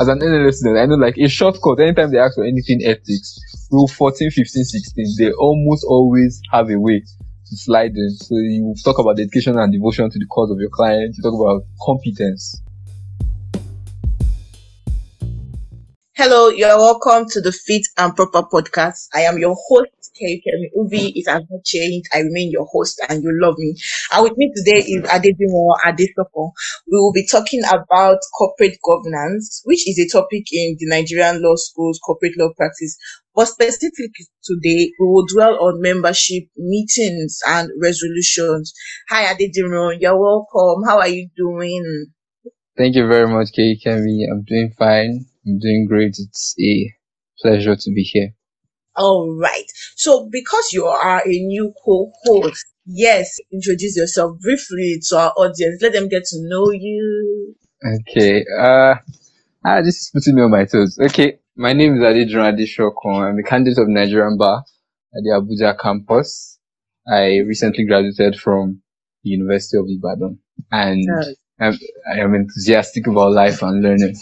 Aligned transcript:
as 0.00 0.08
an 0.08 0.20
NLS 0.20 0.54
student, 0.54 0.78
I 0.78 0.86
know 0.86 0.96
like 0.96 1.16
a 1.18 1.28
shortcut, 1.28 1.80
anytime 1.80 2.10
they 2.10 2.18
ask 2.18 2.34
for 2.34 2.44
anything 2.44 2.84
ethics, 2.84 3.38
rule 3.70 3.88
14, 3.88 4.30
15, 4.30 4.64
16, 4.64 5.14
they 5.18 5.32
almost 5.32 5.84
always 5.88 6.40
have 6.52 6.70
a 6.70 6.78
way 6.78 7.00
to 7.00 7.56
slide 7.56 7.92
in. 7.94 8.10
So 8.10 8.36
you 8.36 8.74
talk 8.84 8.98
about 8.98 9.16
dedication 9.16 9.58
and 9.58 9.72
devotion 9.72 10.10
to 10.10 10.18
the 10.18 10.26
cause 10.26 10.50
of 10.50 10.58
your 10.58 10.70
client, 10.70 11.14
you 11.16 11.22
talk 11.22 11.34
about 11.34 11.64
competence. 11.84 12.60
Hello, 16.22 16.50
you're 16.50 16.76
welcome 16.76 17.26
to 17.30 17.40
the 17.40 17.50
Fit 17.50 17.80
and 17.96 18.14
Proper 18.14 18.42
podcast. 18.42 19.08
I 19.14 19.20
am 19.22 19.38
your 19.38 19.56
host, 19.56 20.12
Kemi 20.20 20.68
Ubi. 20.76 21.18
It 21.18 21.26
has 21.30 21.42
not 21.48 21.64
changed. 21.64 22.10
I 22.12 22.18
remain 22.18 22.50
your 22.50 22.66
host 22.66 23.00
and 23.08 23.22
you 23.22 23.30
love 23.40 23.54
me. 23.56 23.74
And 24.12 24.24
with 24.24 24.36
me 24.36 24.52
today 24.54 24.80
is 24.80 25.02
Adedimo 25.08 25.76
Adesoko. 25.82 26.52
We 26.92 26.98
will 26.98 27.14
be 27.14 27.26
talking 27.26 27.62
about 27.64 28.18
corporate 28.36 28.76
governance, 28.84 29.62
which 29.64 29.88
is 29.88 29.98
a 29.98 30.08
topic 30.12 30.44
in 30.52 30.76
the 30.78 30.88
Nigerian 30.90 31.42
law 31.42 31.54
schools, 31.56 31.98
corporate 32.04 32.36
law 32.36 32.50
practice. 32.54 32.98
But 33.34 33.46
specifically 33.46 34.28
today, 34.44 34.92
we 35.00 35.06
will 35.06 35.24
dwell 35.24 35.56
on 35.64 35.80
membership 35.80 36.44
meetings 36.54 37.38
and 37.48 37.70
resolutions. 37.82 38.74
Hi, 39.08 39.32
Adedimo. 39.34 39.98
You're 39.98 40.20
welcome. 40.20 40.84
How 40.86 40.98
are 40.98 41.08
you 41.08 41.30
doing? 41.34 42.08
Thank 42.76 42.94
you 42.94 43.06
very 43.08 43.26
much, 43.26 43.48
Kemi. 43.56 44.26
I'm 44.30 44.42
doing 44.46 44.74
fine. 44.78 45.24
I'm 45.50 45.58
doing 45.58 45.86
great. 45.88 46.16
It's 46.18 46.54
a 46.60 46.94
pleasure 47.42 47.74
to 47.76 47.90
be 47.90 48.02
here. 48.02 48.34
All 48.96 49.36
right. 49.40 49.64
So, 49.96 50.28
because 50.30 50.72
you 50.72 50.86
are 50.86 51.22
a 51.24 51.28
new 51.28 51.72
co-host, 51.84 52.66
yes, 52.86 53.36
introduce 53.52 53.96
yourself 53.96 54.38
briefly 54.40 55.00
to 55.08 55.18
our 55.18 55.32
audience. 55.36 55.82
Let 55.82 55.92
them 55.92 56.08
get 56.08 56.24
to 56.24 56.36
know 56.42 56.70
you. 56.70 57.54
Okay. 57.84 58.44
Uh, 58.58 58.94
ah, 59.64 59.80
this 59.82 59.96
is 59.96 60.10
putting 60.14 60.36
me 60.36 60.42
on 60.42 60.50
my 60.50 60.64
toes. 60.64 60.98
Okay. 61.00 61.38
My 61.56 61.72
name 61.72 61.94
is 61.96 62.00
Adediran 62.00 62.54
Adeshokon. 62.54 63.30
I'm 63.30 63.38
a 63.38 63.42
candidate 63.42 63.78
of 63.78 63.88
Nigerian 63.88 64.36
Bar 64.38 64.58
at 65.14 65.22
the 65.22 65.30
Abuja 65.30 65.78
campus. 65.78 66.58
I 67.08 67.38
recently 67.38 67.84
graduated 67.84 68.38
from 68.38 68.82
the 69.24 69.30
University 69.30 69.76
of 69.78 69.86
Ibadan 69.88 70.38
and 70.70 71.08
I'm, 71.60 71.78
I 72.10 72.20
am 72.20 72.34
enthusiastic 72.34 73.06
about 73.06 73.32
life 73.32 73.62
and 73.62 73.82
learning. 73.82 74.16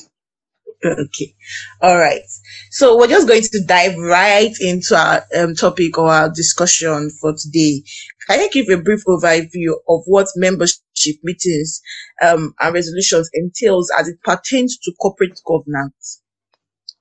Okay. 0.85 1.35
All 1.83 1.99
right. 1.99 2.23
So 2.71 2.97
we're 2.97 3.09
just 3.09 3.27
going 3.27 3.43
to 3.43 3.65
dive 3.67 3.97
right 3.99 4.55
into 4.61 4.97
our 4.97 5.25
um, 5.37 5.55
topic 5.55 5.99
or 5.99 6.09
our 6.09 6.29
discussion 6.29 7.11
for 7.21 7.35
today. 7.37 7.83
Can 8.29 8.41
you 8.41 8.51
give 8.51 8.69
a 8.69 8.81
brief 8.81 9.03
overview 9.07 9.73
of 9.89 10.03
what 10.07 10.29
membership 10.37 11.17
meetings 11.23 11.81
um, 12.23 12.55
and 12.61 12.75
resolutions 12.75 13.29
entails 13.35 13.91
as 13.99 14.09
it 14.09 14.23
pertains 14.23 14.79
to 14.79 14.93
corporate 15.01 15.41
governance? 15.47 16.23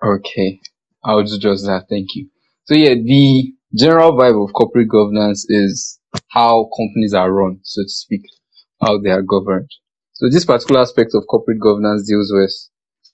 Okay. 0.03 0.59
I'll 1.03 1.23
do 1.23 1.37
just 1.37 1.65
that. 1.65 1.85
Thank 1.89 2.15
you. 2.15 2.29
So 2.65 2.75
yeah, 2.75 2.95
the 2.95 3.53
general 3.75 4.13
vibe 4.13 4.43
of 4.43 4.53
corporate 4.53 4.89
governance 4.89 5.45
is 5.49 5.99
how 6.29 6.69
companies 6.75 7.13
are 7.13 7.31
run, 7.31 7.59
so 7.63 7.83
to 7.83 7.89
speak, 7.89 8.21
how 8.81 8.99
they 8.99 9.09
are 9.09 9.21
governed. 9.21 9.69
So 10.13 10.29
this 10.29 10.45
particular 10.45 10.81
aspect 10.81 11.11
of 11.13 11.25
corporate 11.29 11.59
governance 11.59 12.07
deals 12.07 12.31
with 12.33 12.51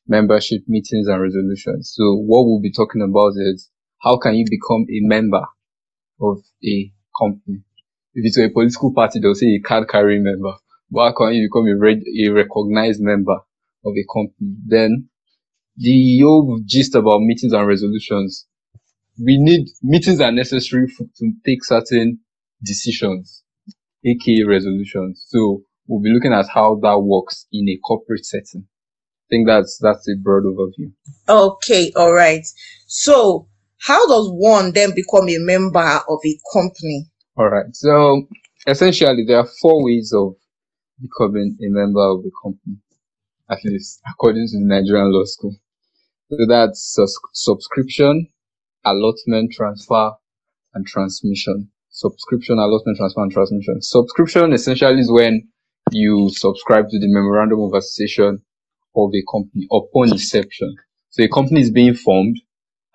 membership 0.07 0.61
meetings 0.67 1.07
and 1.07 1.21
resolutions. 1.21 1.93
So 1.95 2.15
what 2.15 2.45
we'll 2.45 2.61
be 2.61 2.71
talking 2.71 3.01
about 3.01 3.33
is 3.37 3.69
how 4.01 4.17
can 4.17 4.35
you 4.35 4.45
become 4.49 4.85
a 4.89 4.99
member 5.07 5.45
of 6.21 6.39
a 6.63 6.91
company? 7.19 7.63
If 8.13 8.25
it's 8.25 8.37
a 8.37 8.49
political 8.49 8.93
party, 8.93 9.19
they'll 9.19 9.35
say 9.35 9.55
a 9.55 9.61
card 9.61 9.87
carrying 9.89 10.23
member. 10.23 10.53
But 10.91 11.05
how 11.05 11.13
can 11.13 11.33
you 11.33 11.47
become 11.47 11.67
a, 11.67 12.27
a 12.27 12.31
recognized 12.31 13.01
member 13.01 13.37
of 13.85 13.93
a 13.97 14.05
company? 14.13 14.55
Then 14.67 15.09
the 15.77 16.19
whole 16.21 16.61
gist 16.65 16.95
about 16.95 17.21
meetings 17.21 17.53
and 17.53 17.67
resolutions. 17.67 18.45
We 19.17 19.37
need 19.37 19.67
meetings 19.81 20.19
are 20.21 20.31
necessary 20.31 20.87
for, 20.87 21.05
to 21.17 21.31
take 21.45 21.63
certain 21.63 22.19
decisions, 22.63 23.43
aka 24.05 24.43
resolutions. 24.43 25.25
So 25.27 25.63
we'll 25.87 26.01
be 26.01 26.13
looking 26.13 26.33
at 26.33 26.47
how 26.53 26.79
that 26.81 26.99
works 26.99 27.47
in 27.51 27.69
a 27.69 27.77
corporate 27.77 28.25
setting 28.25 28.67
think 29.29 29.47
that's 29.47 29.77
that's 29.81 30.07
a 30.09 30.15
broad 30.21 30.43
overview. 30.43 30.91
Okay, 31.27 31.91
all 31.95 32.13
right. 32.13 32.45
So, 32.87 33.47
how 33.79 34.05
does 34.07 34.29
one 34.31 34.73
then 34.73 34.93
become 34.95 35.29
a 35.29 35.37
member 35.39 36.01
of 36.07 36.19
a 36.25 36.39
company? 36.53 37.07
All 37.37 37.49
right. 37.49 37.65
So, 37.73 38.27
essentially, 38.67 39.25
there 39.25 39.37
are 39.37 39.49
four 39.61 39.83
ways 39.83 40.13
of 40.15 40.35
becoming 41.01 41.57
a 41.61 41.69
member 41.69 42.01
of 42.01 42.19
a 42.19 42.31
company, 42.43 42.77
at 43.49 43.63
least 43.65 44.01
according 44.09 44.47
to 44.47 44.59
the 44.59 44.65
Nigerian 44.65 45.11
Law 45.11 45.25
School. 45.25 45.55
So 46.29 46.45
that's 46.47 46.93
sus- 46.93 47.19
subscription, 47.33 48.29
allotment, 48.85 49.51
transfer, 49.51 50.11
and 50.73 50.85
transmission. 50.87 51.69
Subscription, 51.89 52.57
allotment, 52.57 52.97
transfer, 52.97 53.21
and 53.21 53.31
transmission. 53.31 53.81
Subscription 53.81 54.53
essentially 54.53 54.99
is 54.99 55.11
when 55.11 55.47
you 55.91 56.29
subscribe 56.33 56.89
to 56.89 56.99
the 56.99 57.07
memorandum 57.07 57.59
of 57.61 57.73
association 57.73 58.41
of 58.95 59.11
a 59.13 59.23
company 59.31 59.67
upon 59.71 60.11
inception. 60.11 60.75
So 61.09 61.23
a 61.23 61.29
company 61.29 61.61
is 61.61 61.71
being 61.71 61.93
formed 61.93 62.39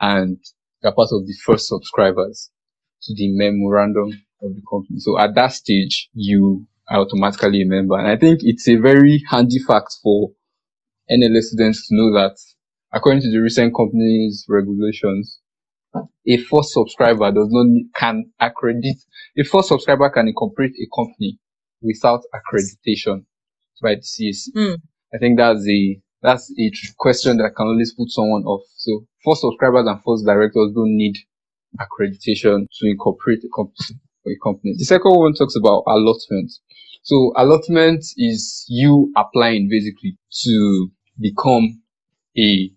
and 0.01 0.39
you're 0.83 0.93
part 0.93 1.09
of 1.13 1.27
the 1.27 1.35
first 1.45 1.69
subscribers 1.69 2.51
to 3.03 3.15
the 3.15 3.29
memorandum 3.31 4.11
of 4.43 4.55
the 4.55 4.63
company. 4.71 4.99
So 4.99 5.19
at 5.19 5.35
that 5.35 5.53
stage, 5.53 6.09
you 6.13 6.67
are 6.89 7.01
automatically 7.01 7.63
a 7.63 7.67
member. 7.67 7.99
And 7.99 8.09
I 8.09 8.17
think 8.17 8.41
it's 8.43 8.69
a 8.69 8.77
very 8.77 9.23
handy 9.29 9.59
fact 9.59 9.97
for 10.03 10.33
NLS 11.11 11.43
students 11.43 11.89
to 11.89 11.97
know 11.97 12.13
that 12.13 12.37
according 12.93 13.23
to 13.23 13.31
the 13.31 13.39
recent 13.39 13.75
company's 13.75 14.45
regulations, 14.49 15.39
a 16.27 16.37
first 16.37 16.73
subscriber 16.73 17.33
does 17.33 17.49
not 17.51 17.67
need, 17.67 17.89
can 17.95 18.31
accredit, 18.41 18.97
a 19.39 19.45
first 19.45 19.69
subscriber 19.69 20.11
can 20.11 20.29
incorporate 20.29 20.73
a 20.73 20.87
company 20.95 21.39
without 21.81 22.21
accreditation 22.35 23.25
by 23.83 23.95
the 23.95 24.01
CAC. 24.01 24.55
Mm. 24.55 24.77
I 25.15 25.19
think 25.19 25.39
that's 25.39 25.65
the 25.65 26.01
that's 26.21 26.53
a 26.59 26.71
question 26.97 27.37
that 27.39 27.55
can 27.57 27.67
always 27.67 27.95
put 27.95 28.11
someone 28.11 28.43
off. 28.45 28.63
So 28.77 29.07
first 29.25 29.43
subscribers 29.43 29.87
and 29.87 30.03
first 30.05 30.27
directors 30.27 30.73
don't 30.75 30.97
need 30.97 31.17
accreditation 31.79 32.67
to 32.67 32.87
incorporate 32.87 33.45
a 33.45 33.49
company 33.55 34.01
a 34.27 34.37
company. 34.43 34.75
The 34.77 34.85
second 34.85 35.15
one 35.15 35.35
talks 35.35 35.57
about 35.57 35.85
allotment. 35.87 36.53
So 37.03 37.33
allotment 37.37 38.05
is 38.17 38.65
you 38.69 39.13
applying 39.17 39.69
basically 39.71 40.19
to 40.45 40.91
become 41.21 41.83
a 42.37 42.71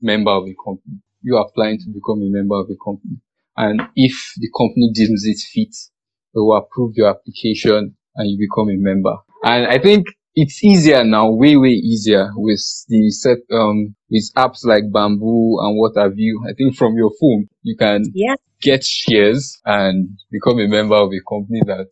member 0.00 0.30
of 0.30 0.44
a 0.44 0.54
company. 0.64 1.00
You 1.22 1.36
are 1.36 1.46
applying 1.46 1.78
to 1.78 1.88
become 1.88 2.22
a 2.22 2.30
member 2.30 2.56
of 2.56 2.68
a 2.70 2.76
company. 2.82 3.16
And 3.56 3.82
if 3.94 4.32
the 4.38 4.48
company 4.56 4.90
deems 4.92 5.24
it 5.24 5.38
fit, 5.38 5.74
they 6.34 6.40
will 6.40 6.56
approve 6.56 6.94
your 6.96 7.08
application 7.08 7.96
and 8.16 8.30
you 8.30 8.38
become 8.38 8.70
a 8.70 8.76
member. 8.76 9.16
And 9.44 9.66
I 9.66 9.78
think 9.78 10.06
it's 10.34 10.64
easier 10.64 11.04
now, 11.04 11.30
way, 11.30 11.56
way 11.56 11.70
easier 11.70 12.30
with 12.34 12.60
the 12.88 13.10
set, 13.10 13.38
um, 13.52 13.94
with 14.10 14.30
apps 14.36 14.64
like 14.64 14.84
Bamboo 14.92 15.58
and 15.60 15.78
what 15.78 15.92
have 15.96 16.14
you. 16.16 16.44
I 16.48 16.52
think 16.54 16.76
from 16.76 16.96
your 16.96 17.12
phone, 17.20 17.46
you 17.62 17.76
can 17.76 18.04
yeah. 18.14 18.34
get 18.60 18.84
shares 18.84 19.60
and 19.64 20.18
become 20.30 20.58
a 20.58 20.66
member 20.66 20.96
of 20.96 21.10
a 21.12 21.20
company 21.28 21.60
that 21.66 21.88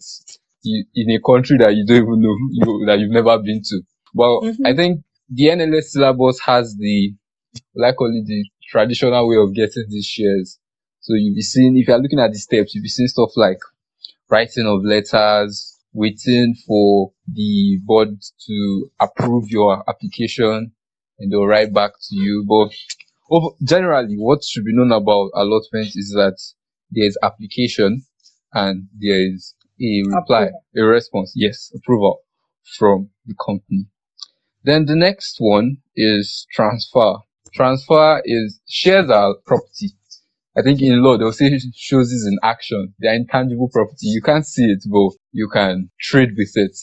you, 0.62 0.84
in 0.94 1.10
a 1.10 1.20
country 1.20 1.58
that 1.58 1.74
you 1.74 1.86
don't 1.86 2.02
even 2.02 2.20
know, 2.20 2.36
you, 2.50 2.84
that 2.86 2.98
you've 2.98 3.12
never 3.12 3.38
been 3.38 3.62
to. 3.64 3.82
Well, 4.12 4.42
mm-hmm. 4.42 4.66
I 4.66 4.74
think 4.74 5.04
the 5.28 5.44
NLS 5.44 5.84
syllabus 5.84 6.40
has 6.40 6.76
the, 6.76 7.14
like 7.76 7.94
only 8.00 8.24
the 8.26 8.44
traditional 8.70 9.28
way 9.28 9.36
of 9.36 9.54
getting 9.54 9.84
these 9.88 10.06
shares. 10.06 10.58
So 11.00 11.14
you'll 11.14 11.34
be 11.34 11.42
seeing, 11.42 11.76
if 11.76 11.86
you're 11.86 11.98
looking 11.98 12.20
at 12.20 12.32
the 12.32 12.38
steps, 12.38 12.74
you'll 12.74 12.82
be 12.82 12.88
seeing 12.88 13.08
stuff 13.08 13.30
like 13.36 13.58
writing 14.28 14.66
of 14.66 14.84
letters, 14.84 15.71
waiting 15.92 16.54
for 16.66 17.12
the 17.26 17.78
board 17.84 18.20
to 18.46 18.90
approve 19.00 19.48
your 19.48 19.84
application 19.88 20.72
and 21.18 21.32
they'll 21.32 21.46
write 21.46 21.72
back 21.72 21.92
to 22.08 22.16
you. 22.16 22.44
But 22.48 22.74
oh, 23.30 23.56
generally, 23.62 24.16
what 24.16 24.44
should 24.44 24.64
be 24.64 24.74
known 24.74 24.92
about 24.92 25.30
allotment 25.34 25.88
is 25.94 26.12
that 26.14 26.38
there's 26.90 27.16
application 27.22 28.04
and 28.52 28.88
there 28.98 29.20
is 29.32 29.54
a 29.80 30.02
reply, 30.06 30.42
approval. 30.42 30.62
a 30.76 30.82
response, 30.82 31.32
yes, 31.34 31.72
approval 31.74 32.20
from 32.78 33.10
the 33.26 33.34
company. 33.44 33.86
Then 34.64 34.86
the 34.86 34.94
next 34.94 35.36
one 35.38 35.78
is 35.96 36.46
transfer. 36.52 37.14
Transfer 37.52 38.22
is 38.24 38.60
shares 38.68 39.10
are 39.10 39.34
property. 39.46 39.90
I 40.56 40.62
think 40.62 40.82
in 40.82 41.02
law 41.02 41.16
they'll 41.16 41.32
say 41.32 41.58
choses 41.74 42.12
in 42.26 42.38
action. 42.42 42.94
They're 42.98 43.14
intangible 43.14 43.68
property. 43.72 44.08
You 44.08 44.20
can't 44.22 44.46
see 44.46 44.64
it, 44.64 44.84
but 44.90 45.12
you 45.32 45.48
can 45.48 45.90
trade 46.00 46.30
with 46.36 46.52
it, 46.56 46.76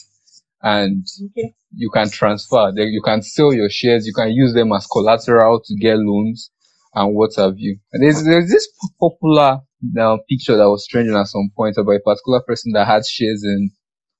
and 0.62 1.06
okay. 1.26 1.54
you 1.74 1.90
can 1.90 2.10
transfer. 2.10 2.72
You 2.76 3.02
can 3.04 3.22
sell 3.22 3.52
your 3.54 3.70
shares. 3.70 4.06
You 4.06 4.12
can 4.12 4.32
use 4.32 4.54
them 4.54 4.72
as 4.72 4.86
collateral 4.86 5.60
to 5.64 5.76
get 5.76 5.98
loans 5.98 6.50
and 6.94 7.14
what 7.14 7.30
have 7.36 7.54
you. 7.58 7.78
And 7.92 8.02
there's 8.02 8.24
there's 8.24 8.50
this 8.50 8.68
popular 9.00 9.60
now 9.82 10.18
picture 10.28 10.56
that 10.56 10.68
was 10.68 10.86
trending 10.86 11.16
at 11.16 11.28
some 11.28 11.50
point 11.56 11.76
about 11.78 11.92
a 11.92 12.00
particular 12.00 12.42
person 12.46 12.72
that 12.72 12.86
had 12.86 13.06
shares 13.06 13.42
in 13.44 13.70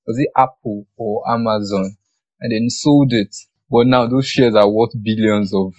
was 0.06 0.18
it 0.18 0.28
Apple 0.36 0.86
or 0.96 1.28
Amazon, 1.30 1.96
and 2.40 2.52
then 2.52 2.70
sold 2.70 3.12
it. 3.12 3.34
But 3.70 3.86
now 3.86 4.06
those 4.06 4.26
shares 4.26 4.54
are 4.54 4.68
worth 4.68 4.90
billions 5.02 5.54
of 5.54 5.72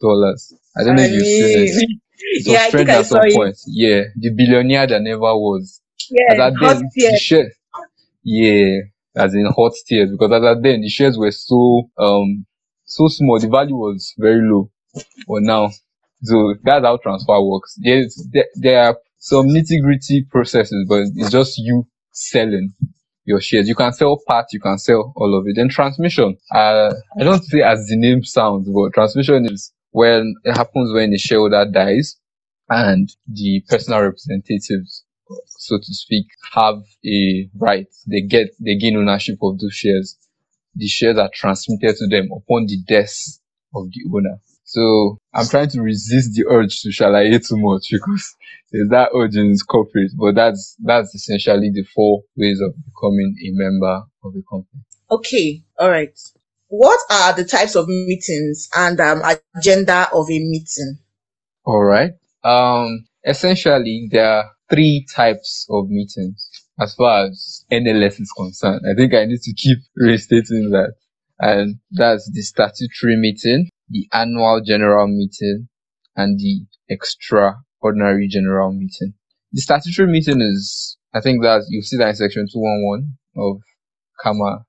dollars. 0.00 0.52
I 0.76 0.84
don't 0.84 0.96
know 0.96 1.02
if 1.02 1.12
you've 1.12 1.24
seen 1.24 1.68
it. 1.82 2.00
It 2.20 2.48
was 2.48 2.52
yeah, 2.52 2.64
I 2.64 2.72
think 2.72 2.88
trending 2.88 2.90
I 2.90 3.00
at 3.00 3.06
some 3.06 3.26
it. 3.26 3.34
point. 3.34 3.56
Yeah, 3.66 4.02
the 4.16 4.30
billionaire 4.34 4.86
that 4.88 5.02
never 5.02 5.36
was. 5.36 5.80
As 6.28 6.36
Yeah, 6.36 6.50
hot 6.60 6.78
then, 6.78 6.92
tears. 6.94 7.12
the 7.12 7.16
share, 7.16 7.52
yeah, 8.24 8.80
as 9.16 9.34
in 9.34 9.46
hot 9.56 9.72
tears, 9.86 10.10
because 10.12 10.32
as 10.32 10.44
at 10.44 10.62
then 10.62 10.82
the 10.82 10.88
shares 10.90 11.18
were 11.18 11.32
so 11.32 11.90
um 11.98 12.46
so 12.86 13.08
small, 13.08 13.40
the 13.40 13.48
value 13.48 13.76
was 13.76 14.14
very 14.18 14.42
low. 14.42 14.70
But 15.28 15.42
now, 15.42 15.70
so 16.22 16.54
that's 16.64 16.84
how 16.84 16.98
transfer 16.98 17.40
works. 17.42 17.76
There's 17.82 18.26
there, 18.32 18.46
there 18.56 18.84
are 18.84 18.98
some 19.18 19.48
nitty 19.48 19.82
gritty 19.82 20.24
processes, 20.24 20.86
but 20.88 21.02
it's 21.16 21.30
just 21.30 21.58
you 21.58 21.86
selling 22.12 22.74
your 23.24 23.40
shares. 23.40 23.68
You 23.68 23.74
can 23.74 23.92
sell 23.92 24.20
parts, 24.26 24.52
you 24.52 24.60
can 24.60 24.78
sell 24.78 25.12
all 25.16 25.38
of 25.38 25.46
it. 25.48 25.56
Then 25.56 25.68
transmission, 25.70 26.36
uh, 26.54 26.92
I 27.20 27.24
don't 27.24 27.44
say 27.44 27.62
as 27.62 27.86
the 27.88 27.96
name 27.96 28.24
sounds, 28.24 28.68
but 28.70 28.92
transmission 28.94 29.46
is 29.52 29.72
when 29.90 30.34
it 30.44 30.56
happens 30.56 30.92
when 30.92 31.12
a 31.12 31.18
shareholder 31.18 31.66
dies 31.72 32.16
and 32.68 33.08
the 33.26 33.62
personal 33.68 34.02
representatives, 34.02 35.04
so 35.46 35.78
to 35.78 35.94
speak, 35.94 36.26
have 36.52 36.76
a 37.04 37.48
right. 37.56 37.86
They 38.06 38.22
get, 38.22 38.50
they 38.60 38.76
gain 38.76 38.96
ownership 38.96 39.38
of 39.42 39.58
those 39.58 39.74
shares. 39.74 40.16
The 40.74 40.86
shares 40.86 41.18
are 41.18 41.30
transmitted 41.32 41.96
to 41.96 42.06
them 42.06 42.28
upon 42.32 42.66
the 42.66 42.78
death 42.86 43.40
of 43.74 43.86
the 43.90 44.04
owner. 44.14 44.40
So 44.64 45.18
I'm 45.32 45.46
trying 45.46 45.70
to 45.70 45.80
resist 45.80 46.34
the 46.34 46.44
urge 46.46 46.82
to 46.82 46.90
shalaye 46.90 47.46
too 47.46 47.56
much 47.58 47.86
because 47.90 48.34
there's 48.70 48.90
that 48.90 49.10
urge 49.14 49.34
in 49.36 49.54
corporate, 49.66 50.10
but 50.18 50.34
that's, 50.34 50.76
that's 50.84 51.14
essentially 51.14 51.70
the 51.70 51.84
four 51.94 52.22
ways 52.36 52.60
of 52.60 52.74
becoming 52.84 53.34
a 53.46 53.50
member 53.52 54.02
of 54.22 54.34
a 54.36 54.42
company. 54.50 54.82
Okay, 55.10 55.62
all 55.78 55.90
right. 55.90 56.18
What 56.68 57.00
are 57.10 57.34
the 57.34 57.44
types 57.44 57.74
of 57.76 57.88
meetings 57.88 58.68
and 58.76 59.00
um, 59.00 59.22
agenda 59.56 60.08
of 60.12 60.26
a 60.30 60.38
meeting? 60.38 60.98
All 61.64 61.82
right. 61.82 62.12
Um, 62.44 63.06
essentially, 63.24 64.08
there 64.10 64.26
are 64.26 64.50
three 64.70 65.06
types 65.14 65.66
of 65.70 65.88
meetings 65.88 66.48
as 66.78 66.94
far 66.94 67.26
as 67.26 67.64
NLS 67.72 68.20
is 68.20 68.32
concerned. 68.36 68.82
I 68.88 68.94
think 68.94 69.14
I 69.14 69.24
need 69.24 69.40
to 69.40 69.54
keep 69.54 69.78
restating 69.96 70.70
that. 70.70 70.94
And 71.40 71.76
that's 71.92 72.30
the 72.32 72.42
statutory 72.42 73.16
meeting, 73.16 73.68
the 73.88 74.06
annual 74.12 74.60
general 74.64 75.06
meeting, 75.06 75.68
and 76.16 76.38
the 76.38 76.66
extraordinary 76.88 78.28
general 78.28 78.72
meeting. 78.72 79.14
The 79.52 79.60
statutory 79.60 80.08
meeting 80.08 80.42
is, 80.42 80.98
I 81.14 81.20
think 81.20 81.42
that 81.42 81.64
you 81.68 81.80
see 81.80 81.96
that 81.96 82.10
in 82.10 82.16
section 82.16 82.46
211 82.52 83.16
of 83.36 83.62
CAMA 84.22 84.64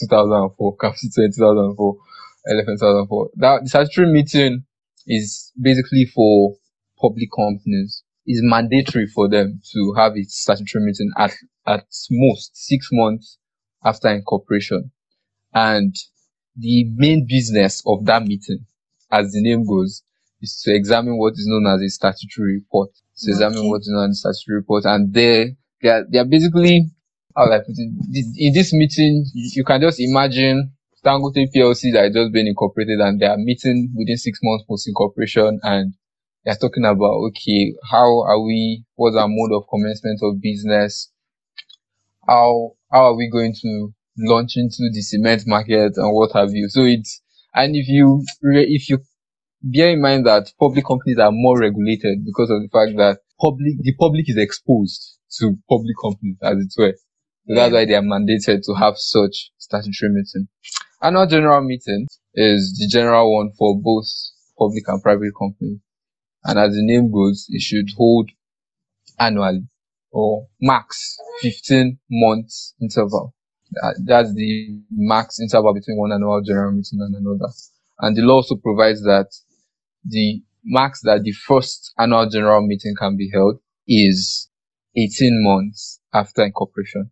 2004, 0.00 0.76
Constitution 0.76 1.32
2004, 1.32 1.96
LFN 2.48 2.78
2004. 2.78 3.30
That 3.36 3.62
the 3.64 3.68
statutory 3.68 4.12
meeting 4.12 4.64
is 5.06 5.52
basically 5.60 6.06
for 6.06 6.54
public 7.00 7.28
companies. 7.34 8.02
It's 8.26 8.40
mandatory 8.42 9.06
for 9.08 9.28
them 9.28 9.60
to 9.72 9.94
have 9.96 10.12
its 10.16 10.40
statutory 10.40 10.84
meeting 10.84 11.10
at 11.18 11.32
at 11.66 11.86
most 12.10 12.50
six 12.56 12.88
months 12.92 13.38
after 13.84 14.08
incorporation. 14.08 14.90
And 15.54 15.94
the 16.56 16.84
main 16.96 17.26
business 17.28 17.82
of 17.86 18.04
that 18.06 18.22
meeting, 18.22 18.66
as 19.10 19.32
the 19.32 19.42
name 19.42 19.66
goes, 19.66 20.02
is 20.40 20.60
to 20.64 20.74
examine 20.74 21.18
what 21.18 21.32
is 21.34 21.46
known 21.46 21.66
as 21.66 21.80
a 21.82 21.88
statutory 21.88 22.54
report. 22.54 22.90
To 23.18 23.30
examine 23.30 23.58
Okay. 23.58 23.68
what 23.68 23.80
is 23.82 23.88
known 23.90 24.10
as 24.10 24.16
a 24.16 24.32
statutory 24.32 24.56
report. 24.56 24.84
And 24.84 25.12
they, 25.12 25.56
they 25.80 25.88
are, 25.88 26.04
they 26.10 26.18
are 26.18 26.24
basically, 26.24 26.90
how? 27.36 27.46
This- 27.48 28.34
In 28.36 28.52
this 28.52 28.72
meeting, 28.72 29.24
you 29.34 29.64
can 29.64 29.80
just 29.80 30.00
imagine 30.00 30.72
Dangote 31.04 31.50
PLC 31.52 31.90
that 31.92 32.12
just 32.12 32.32
been 32.32 32.46
incorporated 32.46 33.00
and 33.00 33.18
they 33.20 33.26
are 33.26 33.36
meeting 33.36 33.92
within 33.96 34.16
six 34.16 34.38
months 34.42 34.64
post 34.68 34.86
incorporation 34.88 35.58
and 35.62 35.94
they're 36.44 36.54
talking 36.56 36.84
about, 36.84 37.14
okay, 37.28 37.74
how 37.90 38.22
are 38.22 38.40
we, 38.40 38.84
what's 38.94 39.16
our 39.16 39.28
mode 39.28 39.52
of 39.52 39.64
commencement 39.68 40.20
of 40.22 40.40
business? 40.40 41.10
How, 42.26 42.72
how 42.90 43.04
are 43.12 43.16
we 43.16 43.28
going 43.30 43.54
to 43.62 43.92
launch 44.18 44.56
into 44.56 44.90
the 44.92 45.02
cement 45.02 45.46
market 45.46 45.92
and 45.96 46.12
what 46.14 46.32
have 46.32 46.50
you? 46.52 46.68
So 46.68 46.84
it's, 46.84 47.20
and 47.54 47.74
if 47.76 47.88
you, 47.88 48.24
if 48.42 48.88
you 48.88 48.98
bear 49.62 49.90
in 49.90 50.00
mind 50.00 50.26
that 50.26 50.52
public 50.58 50.84
companies 50.86 51.18
are 51.18 51.32
more 51.32 51.58
regulated 51.58 52.24
because 52.24 52.50
of 52.50 52.62
the 52.62 52.68
fact 52.72 52.96
that 52.96 53.18
public, 53.40 53.74
the 53.80 53.94
public 53.98 54.28
is 54.28 54.36
exposed 54.36 55.18
to 55.38 55.56
public 55.68 55.96
companies 56.02 56.36
as 56.42 56.58
it 56.58 56.72
were. 56.78 56.94
So 57.48 57.54
that's 57.54 57.72
why 57.72 57.84
they 57.84 57.94
are 57.94 58.02
mandated 58.02 58.62
to 58.66 58.74
have 58.74 58.94
such 58.96 59.50
statutory 59.58 60.12
meeting. 60.12 60.48
Annual 61.02 61.26
general 61.26 61.62
meeting 61.62 62.06
is 62.34 62.76
the 62.78 62.88
general 62.88 63.34
one 63.34 63.50
for 63.58 63.78
both 63.80 64.06
public 64.58 64.84
and 64.86 65.02
private 65.02 65.32
companies. 65.38 65.80
And 66.44 66.58
as 66.58 66.74
the 66.74 66.82
name 66.82 67.10
goes, 67.12 67.46
it 67.50 67.60
should 67.60 67.88
hold 67.96 68.30
annually 69.18 69.66
or 70.12 70.46
max 70.60 71.16
15 71.40 71.98
months 72.10 72.74
interval. 72.80 73.34
That's 74.04 74.32
the 74.34 74.80
max 74.90 75.40
interval 75.40 75.74
between 75.74 75.98
one 75.98 76.12
annual 76.12 76.42
general 76.42 76.72
meeting 76.72 77.00
and 77.00 77.14
another. 77.14 77.52
And 78.00 78.16
the 78.16 78.22
law 78.22 78.36
also 78.36 78.56
provides 78.56 79.02
that 79.02 79.26
the 80.04 80.42
max 80.64 81.00
that 81.02 81.22
the 81.22 81.32
first 81.32 81.92
annual 81.98 82.28
general 82.28 82.64
meeting 82.66 82.94
can 82.98 83.16
be 83.16 83.30
held 83.32 83.58
is 83.88 84.48
18 84.96 85.42
months 85.42 86.00
after 86.12 86.44
incorporation. 86.44 87.10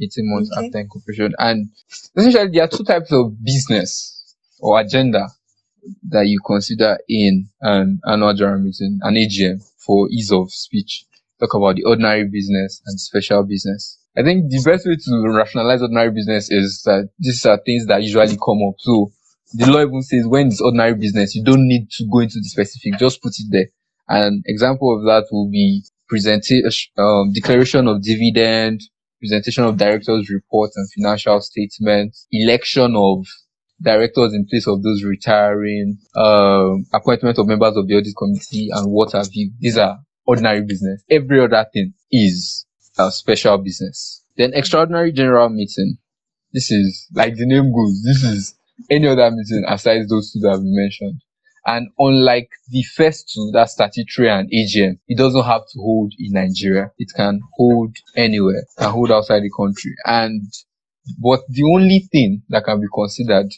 18 0.00 0.10
months 0.34 0.50
Okay. 0.56 0.66
after 0.66 0.78
incorporation. 0.78 1.34
And 1.38 1.68
essentially, 2.16 2.48
there 2.52 2.64
are 2.64 2.68
two 2.68 2.84
types 2.84 3.12
of 3.12 3.42
business 3.42 4.34
or 4.60 4.80
agenda 4.80 5.28
that 6.08 6.26
you 6.26 6.38
consider 6.44 6.98
in 7.08 7.48
an 7.60 8.00
annual 8.06 8.34
general 8.34 8.60
meeting, 8.60 8.98
an 9.02 9.14
AGM 9.14 9.62
for 9.78 10.08
ease 10.10 10.32
of 10.32 10.50
speech. 10.52 11.04
Talk 11.40 11.54
about 11.54 11.76
the 11.76 11.84
ordinary 11.84 12.24
business 12.24 12.82
and 12.86 13.00
special 13.00 13.42
business. 13.44 13.98
I 14.16 14.22
think 14.22 14.50
the 14.50 14.62
best 14.62 14.86
way 14.86 14.96
to 14.96 15.28
rationalize 15.34 15.80
ordinary 15.80 16.10
business 16.10 16.50
is 16.50 16.82
that 16.84 17.08
these 17.18 17.46
are 17.46 17.58
things 17.64 17.86
that 17.86 18.02
usually 18.02 18.36
come 18.36 18.58
up. 18.68 18.74
So 18.78 19.10
the 19.54 19.70
law 19.70 19.80
even 19.80 20.02
says 20.02 20.26
when 20.26 20.48
it's 20.48 20.60
ordinary 20.60 20.94
business, 20.94 21.34
you 21.34 21.42
don't 21.44 21.66
need 21.66 21.90
to 21.92 22.06
go 22.12 22.18
into 22.18 22.38
the 22.38 22.44
specific, 22.44 22.98
just 22.98 23.22
put 23.22 23.32
it 23.38 23.46
there. 23.50 23.66
An 24.08 24.42
example 24.46 24.96
of 24.98 25.04
that 25.04 25.28
will 25.32 25.48
be 25.50 25.82
presentation, 26.08 26.92
um, 26.98 27.32
declaration 27.32 27.86
of 27.88 28.02
dividend, 28.02 28.80
presentation 29.20 29.64
of 29.64 29.76
directors' 29.76 30.30
reports 30.30 30.76
and 30.76 30.90
financial 30.90 31.40
statements, 31.40 32.26
election 32.32 32.96
of 32.96 33.26
directors 33.82 34.34
in 34.34 34.46
place 34.46 34.66
of 34.66 34.82
those 34.82 35.04
retiring, 35.04 35.98
um, 36.16 36.84
appointment 36.92 37.38
of 37.38 37.46
members 37.46 37.76
of 37.76 37.86
the 37.86 37.94
audit 37.94 38.14
committee, 38.16 38.68
and 38.72 38.90
what 38.90 39.12
have 39.12 39.28
you. 39.32 39.50
These 39.60 39.78
are 39.78 39.98
ordinary 40.26 40.62
business. 40.62 41.02
Every 41.10 41.40
other 41.40 41.66
thing 41.72 41.94
is 42.10 42.66
a 42.98 43.10
special 43.10 43.58
business. 43.58 44.24
Then 44.36 44.52
extraordinary 44.54 45.12
general 45.12 45.48
meeting. 45.48 45.98
This 46.52 46.70
is 46.70 47.06
like 47.14 47.36
the 47.36 47.46
name 47.46 47.72
goes. 47.72 48.02
This 48.02 48.24
is 48.24 48.54
any 48.90 49.06
other 49.06 49.30
meeting 49.30 49.64
aside 49.68 50.08
those 50.08 50.32
two 50.32 50.40
that 50.40 50.50
have 50.52 50.60
been 50.60 50.74
mentioned. 50.74 51.20
And 51.66 51.88
unlike 51.98 52.50
the 52.68 52.82
first 52.82 53.30
two, 53.34 53.50
that's 53.52 53.72
statutory 53.72 54.30
and 54.30 54.50
AGM, 54.50 54.98
it 55.08 55.18
doesn't 55.18 55.44
have 55.44 55.62
to 55.72 55.78
hold 55.78 56.12
in 56.18 56.32
Nigeria. 56.32 56.90
It 56.98 57.08
can 57.14 57.40
hold 57.54 57.96
anywhere, 58.16 58.64
can 58.78 58.90
hold 58.90 59.10
outside 59.12 59.40
the 59.42 59.50
country. 59.56 59.94
And 60.04 60.42
but 61.18 61.40
the 61.48 61.64
only 61.64 62.08
thing 62.12 62.42
that 62.48 62.64
can 62.64 62.80
be 62.80 62.86
considered 62.92 63.52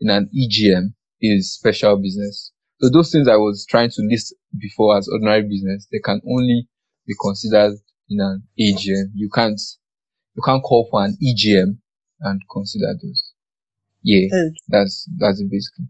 in 0.00 0.10
an 0.10 0.28
EGM 0.34 0.94
is 1.20 1.54
special 1.54 1.96
business. 1.96 2.52
So 2.80 2.90
those 2.90 3.10
things 3.10 3.26
I 3.26 3.36
was 3.36 3.64
trying 3.68 3.90
to 3.90 4.02
list 4.02 4.34
before 4.58 4.98
as 4.98 5.08
ordinary 5.08 5.42
business, 5.42 5.86
they 5.90 5.98
can 5.98 6.20
only 6.28 6.68
be 7.06 7.14
considered 7.20 7.74
in 8.10 8.20
an 8.20 8.42
AGM. 8.60 9.12
You 9.14 9.30
can't 9.30 9.60
you 10.34 10.42
can't 10.44 10.62
call 10.62 10.86
for 10.90 11.04
an 11.04 11.16
EGM 11.22 11.78
and 12.20 12.40
consider 12.52 12.92
those. 13.02 13.32
Yeah, 14.02 14.26
Okay. 14.26 14.56
that's 14.68 15.08
that's 15.16 15.40
it 15.40 15.50
basically. 15.50 15.86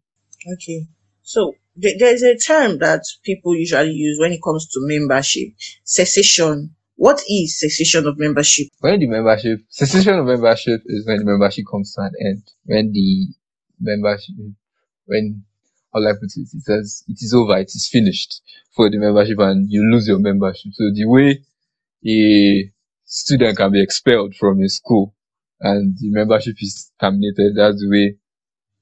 Okay. 0.53 0.87
So 1.27 1.57
th- 1.83 1.99
there's 1.99 2.23
a 2.23 2.39
term 2.39 2.79
that 2.79 3.03
people 3.25 3.57
usually 3.57 3.91
use 3.91 4.17
when 4.21 4.33
it 4.33 4.41
comes 4.43 4.69
to 4.69 4.79
membership, 4.83 5.49
cessation. 5.83 6.77
What 6.95 7.21
is 7.29 7.59
cessation 7.59 8.07
of 8.07 8.17
membership? 8.17 8.69
When 8.79 9.01
the 9.01 9.09
membership 9.09 9.59
cessation 9.69 10.15
of 10.21 10.27
membership 10.27 10.83
is 10.87 11.05
when 11.05 11.19
the 11.19 11.25
membership 11.25 11.65
comes 11.69 11.93
to 11.95 12.03
an 12.03 12.13
end. 12.25 12.43
When 12.65 12.93
the 12.93 13.27
membership 13.81 14.37
when 15.07 15.43
all 15.93 16.07
I 16.07 16.13
put 16.13 16.31
it, 16.37 16.49
it 16.55 16.63
says 16.63 17.03
it 17.09 17.19
is 17.21 17.35
over, 17.35 17.59
it 17.59 17.73
is 17.75 17.89
finished 17.91 18.41
for 18.71 18.89
the 18.89 18.99
membership 18.99 19.39
and 19.41 19.69
you 19.69 19.83
lose 19.91 20.07
your 20.07 20.21
membership. 20.21 20.75
So 20.75 20.85
the 20.95 21.07
way 21.07 21.43
a 22.07 22.71
student 23.05 23.57
can 23.57 23.73
be 23.73 23.83
expelled 23.83 24.37
from 24.37 24.63
a 24.63 24.69
school 24.69 25.13
and 25.61 25.99
the 25.99 26.11
membership 26.11 26.55
is 26.61 26.93
terminated, 27.01 27.57
that's 27.57 27.81
the 27.81 27.91
way 27.91 28.17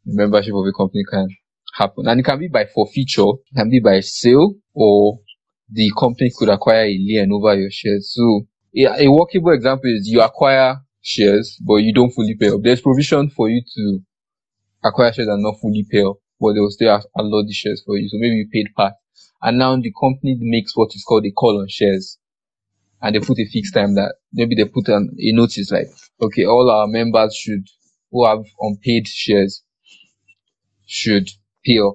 the 0.05 0.15
membership 0.15 0.55
of 0.55 0.67
a 0.67 0.73
company 0.73 1.05
can 1.11 1.29
happen. 1.75 2.07
And 2.09 2.21
it 2.21 2.23
can 2.25 2.39
be 2.39 2.49
by 2.49 2.67
forfeiture, 2.67 3.31
it 3.51 3.57
can 3.57 3.71
be 3.71 3.81
by 3.81 4.01
sale, 4.01 4.55
or 4.75 5.19
the 5.71 5.91
company 5.99 6.31
could 6.37 6.49
acquire 6.49 6.85
a 6.85 6.99
lien 6.99 7.33
over 7.33 7.55
your 7.55 7.71
shares. 7.71 8.13
So 8.15 8.47
a, 8.77 9.05
a 9.05 9.09
workable 9.11 9.53
example 9.53 9.91
is 9.91 10.09
you 10.09 10.21
acquire 10.21 10.77
shares, 11.03 11.59
but 11.67 11.77
you 11.77 11.93
don't 11.93 12.11
fully 12.11 12.35
pay 12.35 12.49
up. 12.49 12.61
There's 12.63 12.81
provision 12.81 13.31
for 13.31 13.49
you 13.49 13.63
to 13.77 14.01
acquire 14.85 15.13
shares 15.13 15.29
and 15.29 15.43
not 15.43 15.61
fully 15.61 15.87
pay 15.91 16.03
up. 16.03 16.17
but 16.41 16.55
they 16.55 16.61
will 16.61 16.71
still 16.71 17.01
allot 17.17 17.47
the 17.47 17.53
shares 17.53 17.83
for 17.85 17.97
you. 17.99 18.09
So 18.09 18.19
maybe 18.19 18.37
you 18.37 18.49
paid 18.53 18.75
part. 18.77 18.95
And 19.43 19.59
now 19.59 19.77
the 19.77 19.93
company 19.99 20.37
makes 20.41 20.77
what 20.77 20.91
is 20.95 21.05
called 21.07 21.27
a 21.27 21.31
call 21.31 21.61
on 21.61 21.69
shares. 21.69 22.19
And 23.03 23.15
they 23.15 23.21
put 23.21 23.39
a 23.39 23.47
fixed 23.47 23.75
time 23.75 23.95
that 23.97 24.15
maybe 24.33 24.55
they 24.55 24.65
put 24.65 24.89
an, 24.89 25.15
a 25.19 25.33
notice 25.33 25.71
like, 25.71 25.89
okay, 26.21 26.45
all 26.45 26.71
our 26.71 26.87
members 26.87 27.35
should, 27.37 27.67
who 28.11 28.27
have 28.27 28.45
unpaid 28.61 29.07
shares, 29.07 29.63
should 30.87 31.29
pay 31.65 31.79
up. 31.79 31.95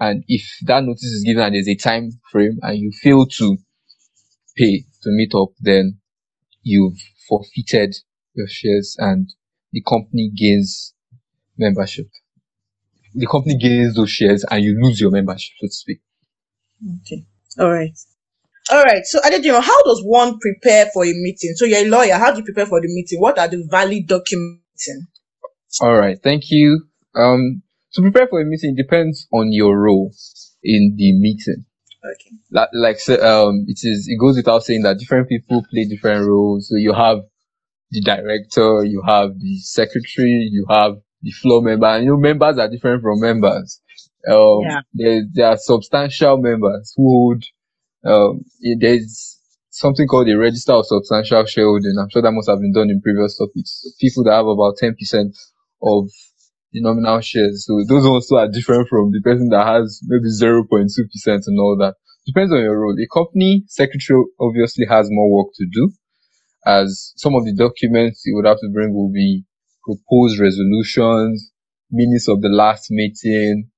And 0.00 0.24
if 0.28 0.42
that 0.62 0.84
notice 0.84 1.04
is 1.04 1.24
given 1.24 1.42
and 1.42 1.54
there's 1.54 1.68
a 1.68 1.74
time 1.74 2.10
frame 2.30 2.58
and 2.62 2.78
you 2.78 2.92
fail 2.92 3.26
to 3.26 3.58
pay 4.56 4.84
to 5.02 5.10
meet 5.10 5.34
up, 5.34 5.48
then 5.60 5.98
you've 6.62 6.98
forfeited 7.28 7.96
your 8.34 8.46
shares 8.48 8.96
and 8.98 9.28
the 9.72 9.82
company 9.82 10.30
gains 10.36 10.94
membership. 11.56 12.06
The 13.14 13.26
company 13.26 13.56
gains 13.56 13.94
those 13.96 14.10
shares 14.10 14.44
and 14.50 14.62
you 14.62 14.80
lose 14.80 15.00
your 15.00 15.10
membership, 15.10 15.54
so 15.60 15.66
to 15.66 15.72
speak. 15.72 15.98
Okay. 17.06 17.24
All 17.58 17.70
right. 17.72 17.90
All 18.70 18.82
right. 18.82 19.04
So, 19.04 19.18
Adediran, 19.20 19.62
how 19.62 19.82
does 19.84 20.02
one 20.04 20.38
prepare 20.38 20.86
for 20.92 21.04
a 21.04 21.12
meeting? 21.12 21.52
So, 21.56 21.64
you're 21.64 21.86
a 21.86 21.88
lawyer. 21.88 22.14
How 22.14 22.30
do 22.30 22.38
you 22.38 22.44
prepare 22.44 22.66
for 22.66 22.80
the 22.80 22.88
meeting? 22.88 23.20
What 23.20 23.38
are 23.38 23.48
the 23.48 23.66
valid 23.70 24.06
documents? 24.06 24.88
All 25.80 25.96
right. 25.96 26.18
Thank 26.22 26.44
you. 26.50 26.84
Um, 27.14 27.62
to 27.98 28.02
prepare 28.02 28.28
for 28.28 28.40
a 28.40 28.44
meeting 28.44 28.76
depends 28.76 29.26
on 29.32 29.50
your 29.50 29.76
role 29.76 30.12
in 30.62 30.94
the 30.96 31.12
meeting. 31.18 31.64
Okay. 32.04 32.36
Like, 32.52 32.68
like 32.72 33.00
say, 33.00 33.18
um, 33.18 33.64
it 33.66 33.80
is, 33.82 34.06
it 34.08 34.16
goes 34.20 34.36
without 34.36 34.62
saying 34.62 34.82
that 34.82 34.98
different 34.98 35.28
people 35.28 35.64
play 35.68 35.84
different 35.84 36.24
roles. 36.24 36.68
So 36.68 36.76
you 36.76 36.92
have 36.92 37.18
the 37.90 38.00
director, 38.00 38.84
you 38.84 39.02
have 39.04 39.30
the 39.40 39.58
secretary, 39.58 40.48
you 40.52 40.64
have 40.70 40.92
the 41.22 41.32
floor 41.32 41.60
member, 41.60 41.86
and 41.86 42.04
you 42.04 42.10
know, 42.10 42.18
members 42.18 42.56
are 42.58 42.70
different 42.70 43.02
from 43.02 43.18
members. 43.18 43.80
Um, 44.30 44.60
Yeah. 44.62 44.80
there, 44.94 45.22
there 45.32 45.46
are 45.48 45.56
substantial 45.56 46.36
members 46.38 46.94
who 46.96 47.02
hold, 47.02 47.44
um, 48.04 48.44
there's 48.78 49.40
something 49.70 50.06
called 50.06 50.28
a 50.28 50.38
register 50.38 50.72
of 50.74 50.86
substantial 50.86 51.44
shareholding. 51.46 51.96
I'm 52.00 52.10
sure 52.10 52.22
that 52.22 52.30
must 52.30 52.48
have 52.48 52.60
been 52.60 52.72
done 52.72 52.90
in 52.90 53.00
previous 53.02 53.36
topics. 53.36 53.84
People 54.00 54.22
that 54.24 54.34
have 54.34 54.46
about 54.46 54.76
10% 54.80 55.34
of 55.82 56.08
the 56.72 56.80
nominal 56.80 57.20
shares. 57.20 57.64
So 57.66 57.84
those 57.88 58.06
ones 58.06 58.30
are 58.32 58.48
different 58.48 58.88
from 58.88 59.12
the 59.12 59.20
person 59.22 59.48
that 59.50 59.66
has 59.66 60.00
maybe 60.04 60.28
0.2% 60.28 60.88
and 61.26 61.58
all 61.58 61.76
that. 61.80 61.94
Depends 62.26 62.52
on 62.52 62.60
your 62.60 62.78
role. 62.78 62.96
A 63.00 63.06
company 63.12 63.64
secretary 63.68 64.22
obviously 64.38 64.86
has 64.86 65.08
more 65.10 65.30
work 65.30 65.48
to 65.56 65.66
do 65.72 65.90
as 66.66 67.12
some 67.16 67.34
of 67.34 67.44
the 67.44 67.54
documents 67.54 68.22
you 68.26 68.34
would 68.36 68.46
have 68.46 68.58
to 68.60 68.70
bring 68.72 68.92
will 68.92 69.10
be 69.10 69.44
proposed 69.84 70.38
resolutions, 70.38 71.50
minutes 71.90 72.28
of 72.28 72.42
the 72.42 72.48
last 72.48 72.90
meeting, 72.90 73.70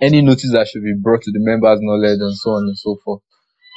any 0.00 0.20
notice 0.20 0.52
that 0.52 0.68
should 0.68 0.82
be 0.82 0.94
brought 1.00 1.22
to 1.22 1.32
the 1.32 1.40
members' 1.40 1.78
knowledge 1.80 2.20
and 2.20 2.36
so 2.36 2.50
on 2.50 2.64
and 2.64 2.78
so 2.78 2.98
forth. 3.02 3.22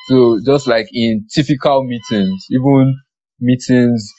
So 0.08 0.40
just 0.46 0.68
like 0.68 0.88
in 0.92 1.28
typical 1.34 1.86
meetings, 1.86 2.46
even 2.52 2.98
meetings 3.40 4.12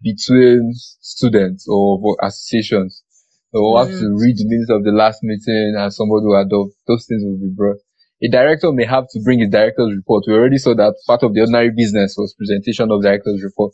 between 0.00 0.72
students 1.00 1.66
or 1.68 2.16
associations, 2.22 3.02
so 3.50 3.62
we'll 3.62 3.78
have 3.78 3.88
to 3.88 4.04
mm-hmm. 4.04 4.20
read 4.20 4.36
the 4.36 4.44
minutes 4.44 4.70
of 4.70 4.84
the 4.84 4.92
last 4.92 5.22
meeting 5.22 5.72
and 5.72 5.92
somebody 5.92 6.26
will 6.26 6.36
adopt. 6.36 6.76
Those 6.86 7.06
things 7.08 7.24
will 7.24 7.40
be 7.40 7.48
brought. 7.48 7.78
A 8.20 8.28
director 8.28 8.72
may 8.72 8.84
have 8.84 9.06
to 9.12 9.20
bring 9.24 9.38
his 9.38 9.48
director's 9.48 9.96
report. 9.96 10.24
We 10.26 10.34
already 10.34 10.58
saw 10.58 10.74
that 10.74 10.96
part 11.06 11.22
of 11.22 11.32
the 11.32 11.40
ordinary 11.40 11.70
business 11.70 12.14
was 12.18 12.34
presentation 12.34 12.90
of 12.90 13.00
director's 13.00 13.42
report. 13.42 13.72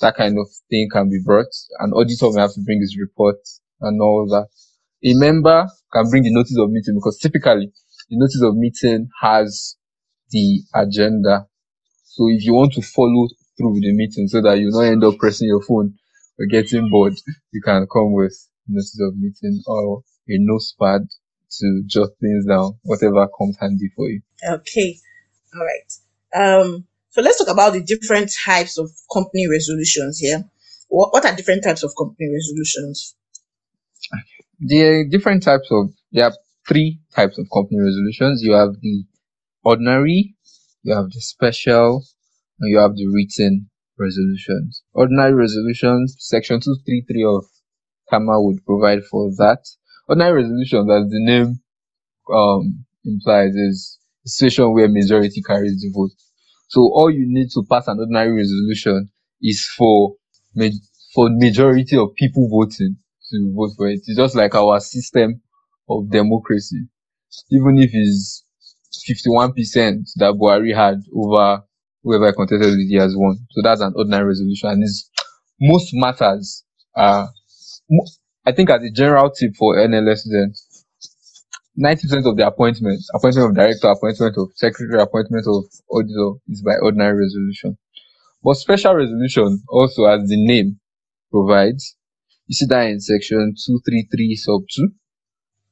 That 0.00 0.16
kind 0.16 0.36
of 0.36 0.46
thing 0.68 0.88
can 0.92 1.08
be 1.08 1.20
brought. 1.24 1.48
An 1.78 1.92
auditor 1.92 2.32
may 2.32 2.42
have 2.42 2.52
to 2.52 2.60
bring 2.60 2.80
his 2.80 2.98
report 3.00 3.36
and 3.80 4.00
all 4.02 4.26
that. 4.28 4.48
A 5.08 5.14
member 5.14 5.68
can 5.92 6.10
bring 6.10 6.24
the 6.24 6.34
notice 6.34 6.58
of 6.58 6.70
meeting 6.70 6.94
because 6.94 7.18
typically 7.18 7.72
the 8.10 8.16
notice 8.18 8.42
of 8.42 8.56
meeting 8.56 9.08
has 9.22 9.76
the 10.30 10.64
agenda. 10.74 11.46
So 12.04 12.28
if 12.28 12.44
you 12.44 12.52
want 12.52 12.74
to 12.74 12.82
follow 12.82 13.28
through 13.56 13.72
with 13.72 13.82
the 13.82 13.94
meeting 13.94 14.28
so 14.28 14.42
that 14.42 14.58
you 14.58 14.70
do 14.70 14.76
not 14.76 14.92
end 14.92 15.04
up 15.04 15.16
pressing 15.16 15.48
your 15.48 15.62
phone 15.62 15.94
or 16.38 16.46
getting 16.46 16.90
bored, 16.90 17.14
you 17.52 17.62
can 17.62 17.86
come 17.90 18.12
with 18.12 18.36
notice 18.72 18.98
of 19.00 19.16
meeting 19.16 19.62
or 19.66 20.02
a 20.28 20.36
notepad 20.38 21.02
to 21.58 21.82
jot 21.86 22.10
things 22.20 22.46
down, 22.46 22.78
whatever 22.82 23.28
comes 23.38 23.56
handy 23.60 23.90
for 23.94 24.08
you. 24.08 24.22
Okay. 24.48 24.98
All 25.54 25.66
right. 25.66 25.92
Um, 26.34 26.86
so 27.10 27.20
let's 27.20 27.38
talk 27.38 27.52
about 27.52 27.74
the 27.74 27.82
different 27.82 28.30
types 28.44 28.78
of 28.78 28.90
company 29.12 29.46
resolutions 29.48 30.18
here. 30.18 30.44
What, 30.88 31.12
what 31.12 31.24
are 31.26 31.36
different 31.36 31.64
types 31.64 31.82
of 31.82 31.92
company 31.96 32.28
resolutions? 32.32 33.14
There 34.60 35.00
are 35.00 35.04
different 35.04 35.42
types 35.42 35.68
of, 35.70 35.92
there 36.12 36.26
are 36.26 36.36
three 36.66 37.00
types 37.14 37.38
of 37.38 37.46
company 37.52 37.80
resolutions. 37.80 38.42
You 38.42 38.52
have 38.52 38.80
the 38.80 39.04
ordinary, 39.64 40.34
you 40.82 40.94
have 40.94 41.10
the 41.10 41.20
special, 41.20 42.04
and 42.60 42.70
you 42.70 42.78
have 42.78 42.94
the 42.94 43.06
written 43.08 43.68
resolutions. 43.98 44.82
Ordinary 44.94 45.34
resolutions, 45.34 46.16
section 46.18 46.60
233 46.60 47.24
of 47.24 47.44
CAMA 48.12 48.42
would 48.42 48.64
provide 48.66 49.04
for 49.10 49.30
that. 49.38 49.60
Ordinary 50.08 50.42
resolution, 50.42 50.80
as 50.90 51.10
the 51.10 51.20
name 51.32 51.60
um, 52.32 52.84
implies, 53.04 53.54
is 53.54 53.98
a 54.26 54.28
situation 54.28 54.72
where 54.72 54.88
majority 54.88 55.42
carries 55.42 55.80
the 55.80 55.90
vote. 55.94 56.10
So 56.68 56.80
all 56.94 57.10
you 57.10 57.24
need 57.26 57.48
to 57.54 57.64
pass 57.70 57.88
an 57.88 57.98
ordinary 58.00 58.32
resolution 58.32 59.10
is 59.42 59.66
for 59.76 60.14
ma- 60.54 60.68
for 61.14 61.28
majority 61.30 61.96
of 61.98 62.14
people 62.16 62.48
voting 62.48 62.96
to 63.30 63.52
vote 63.54 63.72
for 63.76 63.88
it. 63.88 64.00
It's 64.06 64.16
just 64.16 64.34
like 64.36 64.54
our 64.54 64.80
system 64.80 65.42
of 65.88 66.10
democracy. 66.10 66.86
Even 67.50 67.78
if 67.78 67.90
it's 67.92 68.44
51% 69.06 70.08
that 70.16 70.34
Buhari 70.34 70.74
had 70.74 71.02
over 71.14 71.62
whoever 72.02 72.32
contested 72.32 72.70
with 72.76 72.88
he 72.88 72.96
has 72.96 73.14
won. 73.16 73.36
So 73.50 73.62
that's 73.62 73.80
an 73.80 73.94
ordinary 73.96 74.24
resolution. 74.28 74.70
And 74.70 74.82
it's, 74.82 75.10
most 75.60 75.90
matters 75.94 76.64
are, 76.96 77.28
mo- 77.90 78.06
I 78.44 78.52
think 78.52 78.70
as 78.70 78.82
a 78.82 78.90
general 78.90 79.30
tip 79.30 79.54
for 79.56 79.78
NLS 79.78 80.20
students, 80.20 80.84
90% 81.76 82.26
of 82.26 82.36
the 82.36 82.46
appointments, 82.46 83.08
appointment 83.14 83.50
of 83.50 83.56
director, 83.56 83.88
appointment 83.88 84.36
of 84.38 84.50
secretary, 84.56 85.00
appointment 85.00 85.46
of 85.46 85.64
auditor 85.90 86.38
is 86.48 86.62
by 86.62 86.76
ordinary 86.82 87.18
resolution. 87.24 87.78
But 88.44 88.54
special 88.56 88.94
resolution 88.94 89.62
also, 89.68 90.04
as 90.06 90.28
the 90.28 90.36
name 90.44 90.80
provides, 91.32 91.96
you 92.48 92.54
see 92.54 92.66
that 92.66 92.88
in 92.88 93.00
section 93.00 93.54
233 93.66 94.36
sub 94.36 94.62
2 94.74 94.88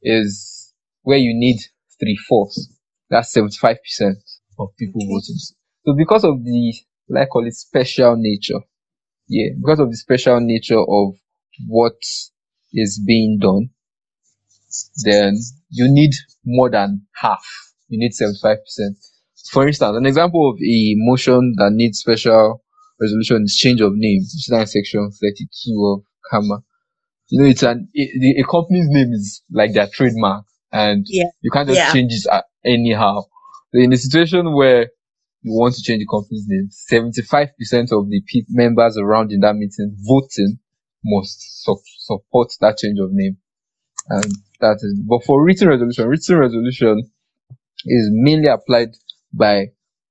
is 0.03 0.75
where 1.03 1.19
you 1.19 1.33
need 1.35 1.59
three 2.01 2.17
fourths. 2.17 2.69
That's 3.11 3.33
75% 3.35 4.17
of 4.59 4.69
people 4.79 5.01
voting. 5.03 5.39
So 5.87 5.95
because 5.97 6.25
of 6.25 6.45
the, 6.45 6.75
like 7.09 7.29
call 7.31 7.47
it 7.47 7.55
special 7.55 8.17
nature, 8.19 8.61
yeah, 9.29 9.51
because 9.61 9.81
of 9.81 9.91
the 9.91 9.97
special 9.97 10.41
nature 10.41 10.79
of 10.81 11.15
what 11.69 11.95
is 12.73 13.03
being 13.07 13.39
done, 13.41 13.71
then 15.05 15.37
you 15.71 15.87
need 15.93 16.11
more 16.45 16.71
than 16.71 17.03
half. 17.17 17.45
You 17.89 17.99
need 17.99 18.13
75%. 18.13 18.57
For 19.53 19.67
instance, 19.67 19.97
an 19.97 20.07
example 20.07 20.51
of 20.51 20.57
a 20.57 20.95
motion 20.97 21.55
that 21.59 21.71
needs 21.73 21.99
special 22.01 22.63
resolution 23.01 23.45
is 23.45 23.57
change 23.57 23.81
of 23.81 23.93
name. 23.95 24.23
See 24.23 24.53
that 24.55 24.61
in 24.63 24.67
section 24.67 25.11
32 25.11 25.95
of 25.97 26.03
CAMA. 26.31 26.63
You 27.29 27.43
know, 27.43 27.49
it's 27.49 27.63
an, 27.63 27.89
a, 27.97 28.19
the- 28.19 28.41
a 28.41 28.45
company's 28.45 28.89
name 28.89 29.13
is 29.13 29.43
like 29.51 29.73
their 29.73 29.89
trademark 29.89 30.45
and 30.73 31.05
Yeah. 31.09 31.25
you 31.41 31.51
can't 31.51 31.69
just 31.69 31.79
Yeah. 31.81 31.93
change 31.93 32.13
it 32.13 32.27
uh, 32.31 32.43
anyhow. 32.65 33.23
So 33.73 33.81
in 33.81 33.93
a 33.93 33.97
situation 33.97 34.53
where 34.55 34.89
you 35.43 35.53
want 35.53 35.75
to 35.77 35.83
change 35.83 36.01
the 36.01 36.07
company's 36.07 36.45
name, 36.47 36.69
75% 36.93 37.93
of 37.93 38.09
the 38.11 38.23
members 38.51 38.99
around 38.99 39.33
in 39.33 39.41
that 39.41 39.55
meeting 39.57 39.97
voting 40.07 40.59
must 41.05 41.65
su- 41.65 41.83
support 41.99 42.49
that 42.61 42.79
change 42.79 42.99
of 43.01 43.11
name. 43.13 43.37
And 44.09 44.33
that 44.61 44.79
is, 44.83 45.01
but 45.09 45.25
for 45.25 45.45
written 45.45 45.69
resolution, 45.69 46.09
written 46.09 46.39
resolution 46.39 47.11
is 47.87 48.09
mainly 48.13 48.49
applied 48.49 48.91
by 49.33 49.67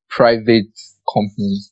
private 0.10 0.72
companies. 1.13 1.72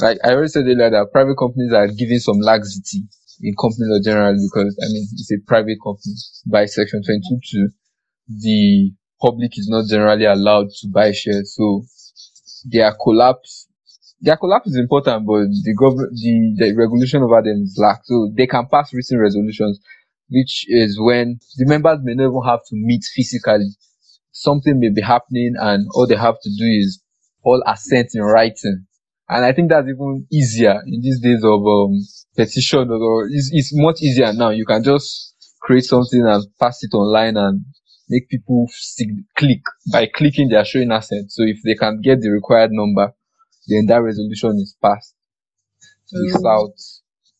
Like 0.00 0.18
I 0.24 0.32
already 0.32 0.48
said 0.48 0.64
earlier 0.66 0.90
that 0.90 1.12
private 1.12 1.36
companies 1.36 1.72
are 1.72 1.86
giving 1.88 2.18
some 2.18 2.38
laxity 2.40 3.04
in 3.42 3.54
company 3.60 3.86
law 3.88 3.98
generally 4.02 4.38
because 4.50 4.78
I 4.82 4.86
mean 4.88 5.06
it's 5.12 5.32
a 5.32 5.38
private 5.46 5.78
company. 5.84 6.14
By 6.46 6.66
section 6.66 7.02
22, 7.02 7.68
the 8.28 8.92
public 9.20 9.58
is 9.58 9.68
not 9.68 9.86
generally 9.88 10.24
allowed 10.24 10.68
to 10.80 10.88
buy 10.88 11.12
shares. 11.12 11.54
So 11.56 11.84
their 12.64 12.94
collapse, 13.02 13.68
their 14.22 14.36
collapse 14.36 14.68
is 14.68 14.76
important, 14.76 15.26
but 15.26 15.50
the 15.50 15.74
government, 15.76 16.12
the, 16.14 16.54
the 16.56 16.76
regulation 16.76 17.22
over 17.22 17.42
them 17.42 17.62
is 17.62 17.76
lack. 17.76 18.02
So 18.04 18.30
they 18.34 18.46
can 18.46 18.66
pass 18.70 18.94
written 18.94 19.18
resolutions, 19.18 19.80
which 20.30 20.64
is 20.68 20.98
when 21.00 21.40
the 21.56 21.66
members 21.66 21.98
may 22.02 22.14
not 22.14 22.30
even 22.30 22.42
have 22.46 22.60
to 22.60 22.76
meet 22.76 23.02
physically. 23.14 23.68
Something 24.30 24.78
may 24.78 24.90
be 24.94 25.02
happening 25.02 25.54
and 25.58 25.88
all 25.92 26.06
they 26.06 26.16
have 26.16 26.36
to 26.40 26.50
do 26.56 26.64
is 26.64 27.02
all 27.42 27.62
assent 27.66 28.10
in 28.14 28.22
writing. 28.22 28.86
And 29.28 29.44
I 29.44 29.52
think 29.52 29.70
that's 29.70 29.88
even 29.88 30.26
easier 30.30 30.80
in 30.86 31.00
these 31.02 31.20
days 31.20 31.42
of 31.42 31.66
um, 31.66 31.98
petition 32.36 32.90
or, 32.90 33.26
it's, 33.26 33.50
it's 33.52 33.72
much 33.74 34.00
easier 34.02 34.32
now. 34.32 34.50
You 34.50 34.66
can 34.66 34.84
just 34.84 35.34
create 35.60 35.84
something 35.84 36.24
and 36.24 36.44
pass 36.60 36.78
it 36.82 36.94
online 36.94 37.36
and 37.36 37.64
make 38.08 38.28
people 38.28 38.66
sig- 38.70 39.24
click 39.36 39.62
by 39.90 40.06
clicking 40.06 40.48
they 40.48 40.56
are 40.56 40.64
showing 40.64 40.92
assent. 40.92 41.32
So 41.32 41.42
if 41.42 41.58
they 41.64 41.74
can 41.74 42.00
get 42.00 42.20
the 42.20 42.30
required 42.30 42.70
number, 42.72 43.12
then 43.68 43.86
that 43.86 44.02
resolution 44.02 44.52
is 44.56 44.76
passed 44.82 45.14
Mm. 46.14 46.32
without 46.34 46.74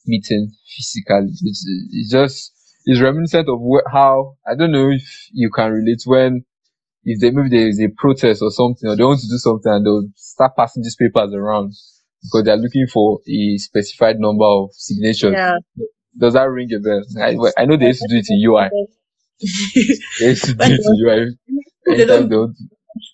meeting 0.07 0.51
physically. 0.77 1.29
It's, 1.43 1.67
it's 1.93 2.11
just 2.11 2.53
it's 2.87 3.01
reminiscent 3.01 3.49
of 3.49 3.61
wh- 3.61 3.91
how 3.93 4.37
I 4.47 4.55
don't 4.55 4.73
know 4.73 4.91
if 4.91 5.03
you 5.33 5.51
can 5.51 5.73
relate 5.73 6.03
when 6.07 6.45
if 7.05 7.21
they 7.21 7.31
maybe 7.31 7.51
there 7.51 7.69
is 7.69 7.81
a 7.81 7.89
protest 7.89 8.41
or 8.43 8.51
something 8.51 8.89
or 8.89 8.97
they 8.97 9.05
want 9.05 9.21
to 9.21 9.29
do 9.29 9.37
something 9.37 9.71
and 9.71 9.85
they'll 9.85 10.09
start 10.17 10.57
passing 10.57 10.83
these 10.83 10.97
papers 10.97 11.35
around 11.35 11.75
because 12.23 12.45
they're 12.45 12.57
looking 12.57 12.87
for 12.87 13.21
a 13.29 13.59
specified 13.59 14.19
number 14.19 14.45
of 14.45 14.71
signatures. 14.73 15.35
Yeah. 15.37 15.57
Does 16.19 16.35
that 16.35 16.45
ring 16.49 16.73
a 16.73 16.79
bell? 16.79 17.03
I, 17.21 17.37
I 17.63 17.65
know 17.67 17.77
they 17.77 17.89
used 17.89 18.01
to 18.03 18.09
do 18.09 18.17
it 18.17 18.27
in 18.31 18.41
UI. 18.51 18.71
They 20.21 20.29
used 20.29 20.45
to 20.45 20.55
do 20.55 20.65
it 20.65 20.81
in 20.85 21.07
UI. 21.07 21.37
they 21.97 22.05
don't 22.05 22.57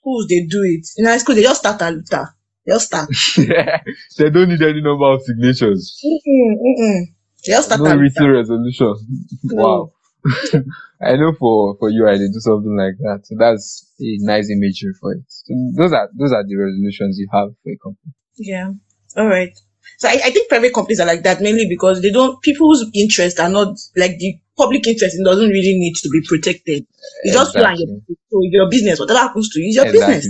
schools 0.01 0.27
they 0.29 0.47
do 0.49 0.63
it. 0.63 0.87
In 0.99 1.07
high 1.07 1.19
school 1.19 1.35
they 1.35 1.43
just 1.43 1.61
start 1.61 1.81
and 1.83 1.97
later. 1.99 2.29
Just 2.69 2.87
start. 2.87 3.09
they 3.37 4.31
don't 4.31 4.49
need 4.49 4.63
any 4.63 4.81
number 4.83 5.07
of 5.13 5.23
signatures. 5.23 5.99
Mm-mm, 6.05 6.55
mm-mm. 6.57 7.01
Just 7.45 7.67
start 7.69 7.81
No 7.81 7.95
written 7.97 8.27
later. 8.27 8.33
resolution. 8.33 8.95
Wow. 9.45 9.93
I 11.01 11.17
know 11.17 11.33
for 11.39 11.77
for 11.79 11.89
UI 11.91 12.19
they 12.19 12.27
do 12.29 12.41
something 12.41 12.77
like 12.77 12.99
that. 12.99 13.21
So 13.27 13.37
that's 13.39 13.87
a 14.01 14.17
nice 14.21 14.51
imagery 14.51 14.93
for 15.01 15.13
it. 15.15 15.23
So 15.29 15.55
those 15.77 15.93
are 15.93 16.11
those 16.19 16.33
are 16.33 16.45
the 16.47 16.57
resolutions 16.57 17.19
you 17.19 17.29
have 17.33 17.51
for 17.63 17.71
a 17.73 17.77
company. 17.79 18.13
Yeah. 18.37 18.73
All 19.17 19.27
right. 19.29 19.57
So 19.99 20.09
I, 20.09 20.13
I 20.25 20.31
think 20.31 20.49
private 20.49 20.75
companies 20.75 21.01
are 21.01 21.07
like 21.07 21.23
that 21.23 21.41
mainly 21.41 21.67
because 21.69 22.03
they 22.03 22.11
don't 22.11 22.41
people's 22.43 22.85
interests 22.95 23.41
are 23.41 23.49
not 23.49 23.77
like 23.97 24.19
the 24.19 24.39
public 24.57 24.87
interest 24.87 25.17
it 25.19 25.25
doesn't 25.25 25.49
really 25.49 25.79
need 25.79 25.95
to 25.97 26.09
be 26.11 26.21
protected. 26.27 26.85
You 27.25 27.33
just 27.33 27.55
plan 27.55 27.77
your 27.79 27.89
Exactly. 27.97 28.17
so 28.31 28.39
your 28.43 28.69
business, 28.69 29.01
whatever 29.01 29.21
happens 29.21 29.49
to 29.51 29.61
you, 29.61 29.69
is 29.69 29.77
your 29.77 29.87
business. 29.93 30.29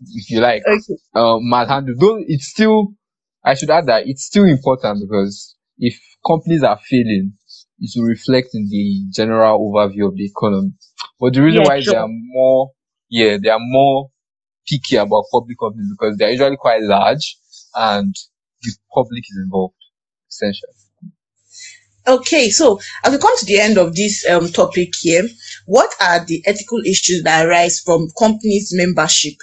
If 0.00 0.30
you 0.30 0.40
like, 0.40 0.62
Okay. 0.66 0.96
um, 1.14 1.48
mad 1.48 1.68
handle. 1.68 1.94
Though 1.98 2.22
it's 2.26 2.48
still, 2.48 2.94
I 3.44 3.54
should 3.54 3.70
add 3.70 3.86
that 3.86 4.06
it's 4.06 4.24
still 4.24 4.44
important 4.44 5.00
because 5.08 5.54
if 5.78 5.98
companies 6.26 6.62
are 6.62 6.78
failing, 6.78 7.34
it 7.80 7.90
will 7.96 8.06
reflect 8.06 8.48
in 8.54 8.68
the 8.70 9.06
general 9.10 9.58
overview 9.60 10.08
of 10.08 10.16
the 10.16 10.24
economy. 10.24 10.72
But 11.20 11.34
the 11.34 11.42
reason 11.42 11.62
Yeah, 11.62 11.68
why 11.68 11.80
they 11.84 11.94
are 11.94 12.08
more, 12.08 12.70
yeah, 13.10 13.36
they 13.42 13.48
are 13.50 13.60
more 13.60 14.10
picky 14.68 14.96
about 14.96 15.24
public 15.32 15.58
companies 15.58 15.90
because 15.90 16.16
they're 16.16 16.30
usually 16.30 16.56
quite 16.56 16.82
large 16.82 17.36
and 17.74 18.14
the 18.62 18.72
public 18.94 19.24
is 19.30 19.38
involved, 19.44 19.74
essentially. 20.30 20.72
Okay, 22.06 22.50
so 22.50 22.78
as 23.02 23.12
we 23.12 23.18
come 23.18 23.36
to 23.38 23.46
the 23.46 23.60
end 23.60 23.78
of 23.78 23.94
this 23.96 24.28
um, 24.28 24.48
topic 24.50 24.90
here, 25.00 25.26
what 25.66 25.90
are 26.00 26.24
the 26.24 26.42
ethical 26.46 26.80
issues 26.84 27.22
that 27.24 27.46
arise 27.46 27.80
from 27.80 28.08
companies' 28.18 28.70
membership? 28.74 29.34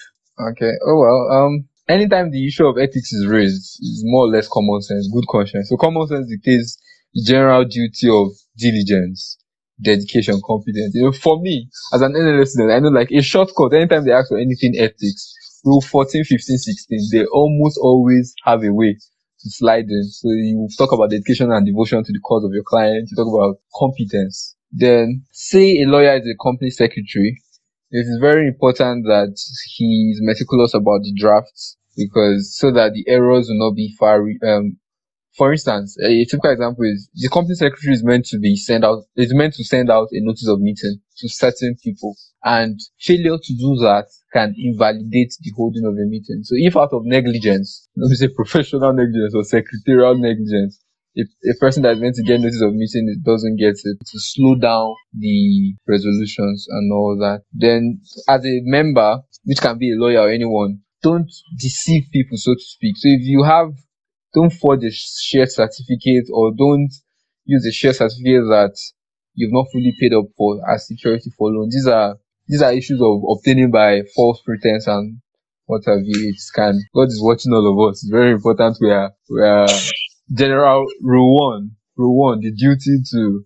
Okay. 0.50 0.74
Oh 0.86 0.98
well. 1.00 1.30
Um. 1.32 1.68
Anytime 1.88 2.32
the 2.32 2.48
issue 2.48 2.66
of 2.66 2.78
ethics 2.78 3.12
is 3.12 3.28
raised, 3.28 3.80
is 3.82 4.02
more 4.06 4.26
or 4.26 4.30
less 4.30 4.48
common 4.48 4.82
sense, 4.82 5.10
good 5.14 5.28
conscience. 5.28 5.68
So 5.68 5.76
common 5.78 6.08
sense 6.08 6.30
dictates 6.30 6.78
the 7.14 7.24
general 7.28 7.66
duty 7.66 8.08
of 8.08 8.30
diligence, 8.58 9.38
dedication, 9.84 10.40
competence. 10.46 10.96
You 10.96 11.06
know, 11.06 11.12
for 11.12 11.42
me 11.42 11.68
as 11.94 12.02
an 12.02 12.14
NLS 12.14 12.50
student, 12.50 12.72
I 12.72 12.80
know 12.80 12.90
like 12.90 13.12
a 13.12 13.22
shortcut. 13.22 13.74
Anytime 13.74 14.06
they 14.06 14.14
ask 14.14 14.30
for 14.30 14.38
anything 14.38 14.76
ethics, 14.78 15.34
rule 15.66 15.82
14, 15.82 16.24
15, 16.24 16.58
16, 16.58 17.10
they 17.12 17.26
almost 17.26 17.78
always 17.82 18.34
have 18.46 18.64
a 18.64 18.72
way 18.72 18.94
to 18.94 19.50
slide 19.50 19.86
in. 19.90 20.04
So 20.04 20.30
you 20.30 20.70
talk 20.78 20.94
about 20.94 21.10
dedication 21.10 21.52
and 21.52 21.66
devotion 21.66 22.04
to 22.06 22.14
the 22.14 22.20
cause 22.20 22.46
of 22.46 22.52
your 22.54 22.64
client. 22.64 23.10
You 23.12 23.18
talk 23.18 23.34
about 23.34 23.58
competence. 23.76 24.56
Then 24.72 25.24
say 25.32 25.82
a 25.82 25.86
lawyer 25.86 26.16
is 26.16 26.28
a 26.28 26.38
company 26.42 26.70
secretary 26.70 27.38
it 27.92 28.06
is 28.08 28.18
very 28.20 28.48
important 28.48 29.06
that 29.06 29.36
he 29.76 30.12
is 30.14 30.20
meticulous 30.24 30.74
about 30.74 31.02
the 31.04 31.14
drafts 31.18 31.78
because 31.98 32.56
so 32.58 32.72
that 32.72 32.94
the 32.94 33.04
errors 33.08 33.48
will 33.50 33.60
not 33.70 33.76
be 33.76 33.94
far. 34.00 34.24
re- 34.24 34.40
Um, 34.44 34.78
for 35.38 35.52
instance, 35.54 35.98
a 36.04 36.26
typical 36.26 36.52
example 36.52 36.84
is 36.86 37.10
the 37.16 37.30
company 37.30 37.56
secretary 37.56 37.94
is 37.94 38.04
meant 38.04 38.26
to 38.26 38.40
be 38.40 38.56
send 38.56 38.84
out 38.84 39.04
is 39.16 39.34
meant 39.34 39.54
to 39.56 39.64
send 39.64 39.90
out 39.90 40.10
a 40.12 40.20
notice 40.22 40.48
of 40.48 40.60
meeting 40.60 41.00
to 41.18 41.30
certain 41.30 41.76
people, 41.84 42.16
and 42.44 42.80
failure 43.00 43.38
to 43.42 43.54
do 43.56 43.76
that 43.82 44.08
can 44.34 44.54
invalidate 44.58 45.34
the 45.42 45.52
holding 45.56 45.86
of 45.86 45.94
a 45.94 46.06
meeting. 46.06 46.42
So 46.44 46.56
if 46.58 46.76
out 46.76 46.94
of 46.94 47.06
negligence, 47.06 47.88
let 47.96 48.10
me 48.10 48.16
say 48.16 48.28
professional 48.30 48.94
negligence 48.94 49.34
or 49.36 49.44
secretarial 49.44 50.18
negligence, 50.18 50.80
if 51.14 51.28
a 51.44 51.60
person 51.60 51.84
that's 51.84 52.00
meant 52.00 52.16
to 52.16 52.24
get 52.24 52.40
notice 52.40 52.62
of 52.62 52.74
meeting 52.74 53.14
doesn't 53.26 53.58
get 53.58 53.76
it 53.84 53.98
to 54.06 54.20
slow 54.20 54.56
down 54.56 54.96
the 55.14 55.74
resolutions 55.88 56.68
and 56.70 56.92
all 56.92 57.18
that 57.20 57.42
then 57.52 58.00
as 58.30 58.46
a 58.46 58.62
member 58.64 59.20
which 59.44 59.60
can 59.60 59.78
be 59.78 59.92
a 59.92 59.96
lawyer 59.96 60.22
or 60.22 60.30
anyone 60.32 60.80
don't 61.02 61.32
deceive 61.58 62.04
people 62.12 62.38
so 62.38 62.54
to 62.54 62.62
speak. 62.62 62.96
So 62.98 63.08
if 63.10 63.22
you 63.24 63.44
have 63.44 63.72
don't 64.34 64.54
forge 64.54 64.84
a 64.84 64.92
share 64.92 65.46
certificate 65.46 66.30
or 66.32 66.52
don't 66.52 66.90
use 67.46 67.66
a 67.66 67.72
share 67.72 67.94
certificate 67.94 68.46
that 68.48 68.76
you've 69.34 69.54
not 69.54 69.66
fully 69.72 69.94
paid 70.00 70.14
up 70.14 70.26
for 70.38 70.62
as 70.70 70.88
security 70.88 71.32
for 71.38 71.50
loan. 71.50 71.70
These 71.70 71.88
are 71.88 72.18
these 72.48 72.62
are 72.62 72.74
issues 72.74 73.02
of 73.02 73.22
obtaining 73.30 73.72
by 73.72 74.02
false 74.16 74.42
pretense 74.46 74.88
and 74.88 75.20
what 75.66 75.84
have 75.86 76.00
you. 76.04 76.30
It 76.30 76.36
can 76.56 76.80
god 76.94 77.08
is 77.08 77.22
watching 77.22 77.54
all 77.54 77.68
of 77.68 77.90
us. 77.90 78.04
It's 78.04 78.12
very 78.12 78.32
important 78.32 78.78
we 78.80 78.92
are 78.92 79.12
we 79.30 79.42
are 79.42 79.68
general 80.34 80.86
rule 81.02 81.36
one 81.38 81.72
rule 81.98 82.18
one 82.18 82.40
the 82.42 82.52
duty 82.52 82.98
to 83.12 83.44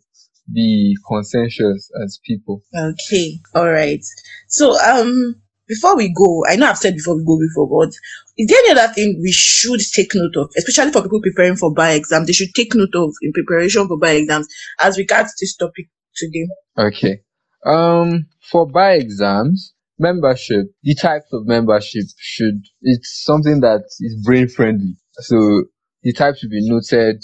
be 0.54 0.96
conscientious 1.08 1.90
as 2.04 2.20
people 2.24 2.62
Okay, 2.76 3.40
all 3.56 3.72
right. 3.72 4.04
So, 4.48 4.80
um, 4.80 5.42
before 5.68 5.96
we 5.98 6.14
go, 6.14 6.46
I 6.48 6.56
know 6.56 6.68
I've 6.68 6.78
said 6.78 6.94
before 6.96 7.16
we 7.18 7.26
go 7.26 7.40
before, 7.40 7.68
but 7.68 7.94
is 8.38 8.48
there 8.48 8.60
any 8.60 8.80
other 8.80 8.94
thing 8.94 9.20
we 9.24 9.32
should 9.32 9.80
take 9.94 10.12
note 10.14 10.36
of, 10.38 10.52
especially 10.56 10.92
for 10.92 11.02
people 11.02 11.22
preparing 11.22 11.56
for 11.56 11.74
bar 11.74 11.90
exam? 11.92 12.26
They 12.26 12.34
should 12.34 12.54
take 12.54 12.76
note 12.76 12.94
of 12.94 13.14
in 13.24 13.34
preparation 13.34 13.88
for 13.88 13.98
bar 13.98 14.14
exams 14.14 14.48
as 14.80 15.00
regards 15.00 15.34
this 15.40 15.56
topic 15.56 15.88
today. 16.16 16.48
okay 16.78 17.22
um 17.66 18.28
for 18.42 18.68
bar 18.68 18.94
exams 18.94 19.74
membership 20.00 20.68
the 20.84 20.96
types 20.96 21.32
of 21.34 21.46
membership 21.48 22.04
should 22.18 22.62
it's 22.82 23.24
something 23.24 23.62
that 23.62 23.84
is 24.00 24.16
brain 24.24 24.48
friendly 24.48 24.96
so 25.20 25.64
the 26.06 26.14
type 26.14 26.36
should 26.38 26.50
be 26.50 26.70
noted 26.70 27.22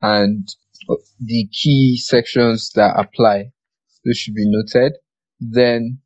and 0.00 0.48
the 1.20 1.46
key 1.52 1.98
sections 1.98 2.70
that 2.74 2.94
apply 2.96 3.50
those 4.06 4.16
should 4.16 4.34
be 4.34 4.50
noted 4.50 4.94
then 5.38 6.00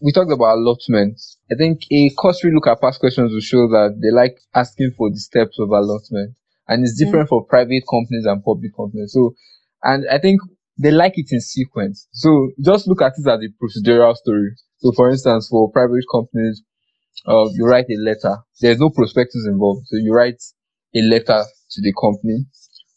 we 0.00 0.12
talked 0.12 0.32
about 0.32 0.56
allotment. 0.58 1.20
I 1.50 1.54
think 1.54 1.82
a 1.90 2.10
cursory 2.18 2.52
look 2.52 2.66
at 2.66 2.80
past 2.80 3.00
questions 3.00 3.32
will 3.32 3.40
show 3.40 3.68
that 3.68 3.98
they 4.02 4.14
like 4.14 4.38
asking 4.54 4.92
for 4.96 5.10
the 5.10 5.18
steps 5.18 5.58
of 5.58 5.70
allotment. 5.70 6.34
And 6.68 6.82
it's 6.82 6.98
different 6.98 7.28
for 7.28 7.44
private 7.44 7.84
companies 7.88 8.26
and 8.26 8.44
public 8.44 8.76
companies. 8.76 9.12
So, 9.12 9.34
and 9.82 10.04
I 10.10 10.18
think 10.18 10.40
they 10.78 10.90
like 10.90 11.12
it 11.16 11.28
in 11.30 11.40
sequence. 11.40 12.08
So 12.12 12.50
just 12.62 12.88
look 12.88 13.00
at 13.00 13.12
it 13.16 13.26
as 13.26 13.40
a 13.40 13.48
procedural 13.62 14.14
story. 14.16 14.50
So 14.78 14.92
for 14.92 15.10
instance, 15.10 15.48
for 15.48 15.70
private 15.70 16.04
companies, 16.12 16.62
uh, 17.26 17.48
you 17.54 17.64
write 17.64 17.86
a 17.88 17.96
letter. 17.96 18.38
There's 18.60 18.78
no 18.78 18.90
prospectus 18.90 19.46
involved. 19.46 19.86
So 19.86 19.96
you 19.96 20.12
write 20.12 20.42
a 20.96 21.02
letter 21.02 21.44
to 21.70 21.80
the 21.82 21.92
company. 22.00 22.46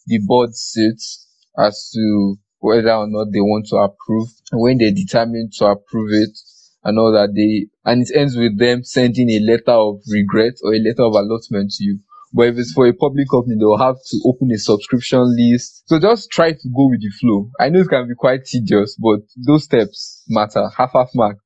The 0.07 0.19
board 0.25 0.55
sits 0.55 1.27
as 1.57 1.91
to 1.93 2.37
whether 2.59 2.93
or 2.93 3.07
not 3.07 3.27
they 3.31 3.41
want 3.41 3.67
to 3.67 3.77
approve. 3.77 4.29
When 4.51 4.77
they 4.77 4.91
determine 4.91 5.49
to 5.57 5.65
approve 5.65 6.11
it 6.13 6.37
and 6.83 6.97
all 6.97 7.11
that, 7.11 7.33
they, 7.35 7.67
and 7.85 8.01
it 8.01 8.15
ends 8.15 8.35
with 8.35 8.57
them 8.57 8.83
sending 8.83 9.29
a 9.29 9.39
letter 9.39 9.71
of 9.71 10.01
regret 10.11 10.53
or 10.63 10.73
a 10.73 10.79
letter 10.79 11.03
of 11.03 11.13
allotment 11.13 11.71
to 11.77 11.83
you. 11.83 11.99
But 12.31 12.49
if 12.49 12.57
it's 12.59 12.73
for 12.73 12.87
a 12.87 12.93
public 12.93 13.27
company, 13.29 13.55
they'll 13.57 13.77
have 13.77 13.95
to 13.95 14.21
open 14.25 14.51
a 14.51 14.57
subscription 14.57 15.35
list. 15.35 15.83
So 15.87 15.99
just 15.99 16.29
try 16.29 16.51
to 16.51 16.69
go 16.75 16.87
with 16.89 17.01
the 17.01 17.09
flow. 17.19 17.49
I 17.59 17.69
know 17.69 17.81
it 17.81 17.89
can 17.89 18.07
be 18.07 18.13
quite 18.15 18.45
tedious, 18.45 18.95
but 19.01 19.21
those 19.35 19.63
steps 19.63 20.23
matter. 20.29 20.69
Half 20.77 20.91
half 20.93 21.09
mark 21.15 21.37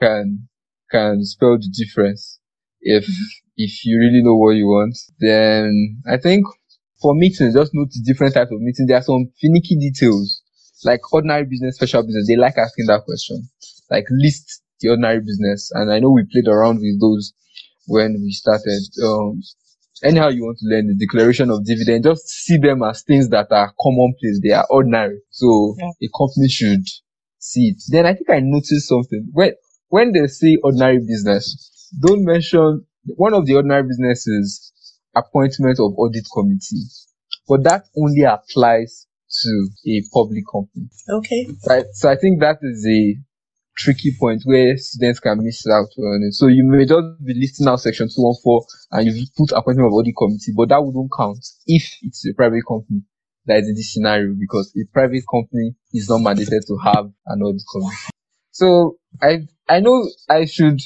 can 0.00 0.48
can 0.90 1.24
spell 1.24 1.58
the 1.58 1.68
difference 1.72 2.39
if 2.80 3.04
if 3.56 3.84
you 3.84 3.98
really 3.98 4.22
know 4.22 4.36
what 4.36 4.52
you 4.56 4.66
want. 4.66 4.96
Then 5.18 6.02
I 6.08 6.16
think 6.16 6.44
for 7.00 7.14
meetings, 7.14 7.54
just 7.54 7.72
note 7.74 7.90
the 7.90 8.02
different 8.04 8.34
types 8.34 8.50
of 8.52 8.60
meetings. 8.60 8.88
There 8.88 8.96
are 8.96 9.02
some 9.02 9.30
finicky 9.40 9.76
details, 9.76 10.42
like 10.84 11.00
ordinary 11.12 11.44
business, 11.44 11.76
special 11.76 12.02
business. 12.02 12.26
They 12.28 12.36
like 12.36 12.58
asking 12.58 12.86
that 12.86 13.02
question. 13.04 13.48
Like 13.90 14.04
list 14.10 14.62
the 14.80 14.90
ordinary 14.90 15.20
business, 15.20 15.70
and 15.74 15.92
I 15.92 15.98
know 15.98 16.10
we 16.10 16.24
played 16.30 16.48
around 16.48 16.76
with 16.80 17.00
those 17.00 17.32
when 17.86 18.16
we 18.22 18.30
started. 18.32 18.80
Um, 19.04 19.42
anyhow 20.02 20.28
you 20.28 20.42
want 20.44 20.58
to 20.58 20.66
learn 20.66 20.86
the 20.86 20.94
declaration 20.94 21.50
of 21.50 21.64
dividend, 21.66 22.04
just 22.04 22.26
see 22.28 22.56
them 22.56 22.82
as 22.82 23.02
things 23.02 23.28
that 23.30 23.48
are 23.50 23.72
commonplace. 23.80 24.40
They 24.42 24.52
are 24.52 24.66
ordinary. 24.70 25.18
So 25.30 25.74
Yeah. 25.78 25.90
a 26.02 26.08
company 26.16 26.48
should 26.48 26.84
see 27.38 27.74
it. 27.76 27.82
Then 27.88 28.06
I 28.06 28.14
think 28.14 28.30
I 28.30 28.40
noticed 28.40 28.88
something. 28.88 29.28
When 29.32 29.52
when 29.88 30.12
they 30.12 30.26
say 30.28 30.56
ordinary 30.62 30.98
business, 31.00 31.69
don't 31.98 32.24
mention 32.24 32.86
one 33.16 33.34
of 33.34 33.46
the 33.46 33.54
ordinary 33.54 33.84
businesses 33.84 34.72
appointment 35.14 35.78
of 35.80 35.92
audit 35.96 36.26
committee. 36.32 36.84
But 37.48 37.64
that 37.64 37.86
only 37.96 38.22
applies 38.22 39.06
to 39.42 39.68
a 39.86 40.02
public 40.12 40.44
company. 40.50 40.88
Okay. 41.08 41.48
Right. 41.68 41.86
So 41.92 42.10
I 42.10 42.16
think 42.16 42.40
that 42.40 42.58
is 42.62 42.86
a 42.86 43.16
tricky 43.76 44.14
point 44.18 44.42
where 44.44 44.76
students 44.76 45.20
can 45.20 45.42
miss 45.42 45.66
out 45.66 45.88
on 45.98 46.22
it. 46.28 46.34
So 46.34 46.48
you 46.48 46.64
may 46.64 46.84
just 46.84 47.24
be 47.24 47.34
listing 47.34 47.66
out 47.66 47.80
section 47.80 48.08
214 48.08 48.66
and 48.92 49.06
you 49.06 49.26
put 49.36 49.52
appointment 49.52 49.88
of 49.88 49.94
audit 49.94 50.14
committee, 50.16 50.52
but 50.54 50.68
that 50.68 50.84
wouldn't 50.84 51.10
count 51.16 51.44
if 51.66 51.96
it's 52.02 52.26
a 52.26 52.34
private 52.34 52.62
company 52.68 53.02
that 53.46 53.58
is 53.58 53.68
in 53.68 53.74
this 53.74 53.92
scenario 53.92 54.34
because 54.38 54.72
a 54.76 54.84
private 54.92 55.22
company 55.30 55.74
is 55.92 56.08
not 56.08 56.20
mandated 56.20 56.66
to 56.66 56.76
have 56.82 57.10
an 57.26 57.42
audit 57.42 57.62
committee. 57.72 58.10
So 58.50 58.98
I 59.22 59.48
I 59.68 59.80
know 59.80 60.08
I 60.28 60.44
should 60.44 60.80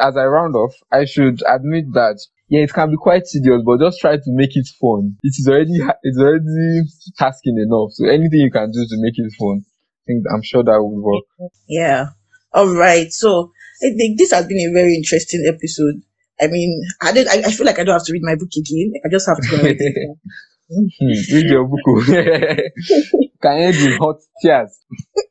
as 0.00 0.16
I 0.16 0.24
round 0.24 0.54
off, 0.54 0.74
I 0.92 1.04
should 1.04 1.42
admit 1.46 1.92
that 1.94 2.18
yeah, 2.48 2.60
it 2.60 2.72
can 2.72 2.90
be 2.90 2.96
quite 2.96 3.24
tedious, 3.30 3.62
but 3.64 3.78
just 3.78 4.00
try 4.00 4.16
to 4.16 4.28
make 4.28 4.56
it 4.56 4.66
fun. 4.80 5.16
It 5.22 5.34
is 5.38 5.46
already 5.48 5.78
it's 6.02 6.18
already 6.18 6.82
tasking 7.18 7.58
enough. 7.58 7.92
So 7.92 8.08
anything 8.08 8.40
you 8.40 8.50
can 8.50 8.70
do 8.70 8.86
to 8.88 8.96
make 9.00 9.14
it 9.16 9.32
fun, 9.38 9.64
I 9.64 10.02
think 10.06 10.24
I'm 10.32 10.42
sure 10.42 10.64
that 10.64 10.80
will 10.80 11.02
work. 11.02 11.52
Yeah. 11.68 12.06
All 12.52 12.74
right. 12.74 13.12
So 13.12 13.52
I 13.82 13.90
think 13.96 14.18
this 14.18 14.32
has 14.32 14.46
been 14.46 14.58
a 14.58 14.72
very 14.72 14.94
interesting 14.94 15.44
episode. 15.46 16.02
I 16.40 16.46
mean, 16.46 16.82
I 17.02 17.12
did. 17.12 17.28
I, 17.28 17.48
I 17.48 17.50
feel 17.52 17.66
like 17.66 17.78
I 17.78 17.84
don't 17.84 17.98
have 17.98 18.06
to 18.06 18.12
read 18.12 18.22
my 18.22 18.36
book 18.36 18.50
again. 18.56 18.92
I 19.04 19.08
just 19.10 19.28
have 19.28 19.38
to 19.38 19.56
read 19.62 19.76
it. 19.78 20.18
Hmm, 20.70 21.34
read 21.34 21.46
your 21.46 21.64
book. 21.64 21.80
can 23.40 23.56
end 23.58 23.76
in 23.76 23.98
hot 23.98 24.16
tears. 24.42 24.78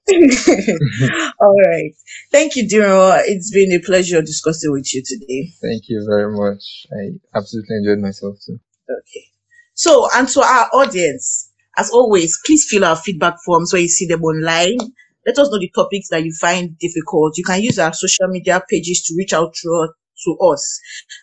All 1.40 1.56
right. 1.66 1.92
Thank 2.32 2.56
you, 2.56 2.68
Diro. 2.68 3.22
It's 3.26 3.52
been 3.52 3.72
a 3.74 3.80
pleasure 3.80 4.22
discussing 4.22 4.72
with 4.72 4.94
you 4.94 5.04
today. 5.06 5.50
Thank 5.62 5.84
you 5.90 6.06
very 6.08 6.32
much. 6.32 6.88
I 6.92 7.38
absolutely 7.38 7.78
enjoyed 7.78 8.00
myself 8.00 8.38
too. 8.46 8.60
Okay. 8.90 9.26
So, 9.74 10.08
and 10.16 10.28
to 10.30 10.42
our 10.42 10.70
audience, 10.74 11.52
as 11.78 11.92
always, 11.92 12.40
please 12.46 12.68
fill 12.70 12.86
our 12.86 12.96
feedback 12.96 13.36
forms 13.46 13.74
where 13.74 13.82
you 13.82 13.90
see 13.90 14.08
them 14.08 14.24
online. 14.24 14.78
Let 15.26 15.38
us 15.38 15.52
know 15.52 15.60
the 15.60 15.72
topics 15.76 16.08
that 16.10 16.24
you 16.24 16.34
find 16.40 16.78
difficult. 16.80 17.38
You 17.38 17.44
can 17.44 17.62
use 17.62 17.78
our 17.78 17.94
social 17.94 18.28
media 18.30 18.64
pages 18.70 19.04
to 19.04 19.16
reach 19.18 19.34
out 19.34 19.54
to, 19.54 19.90
to 20.26 20.38
us. 20.40 20.80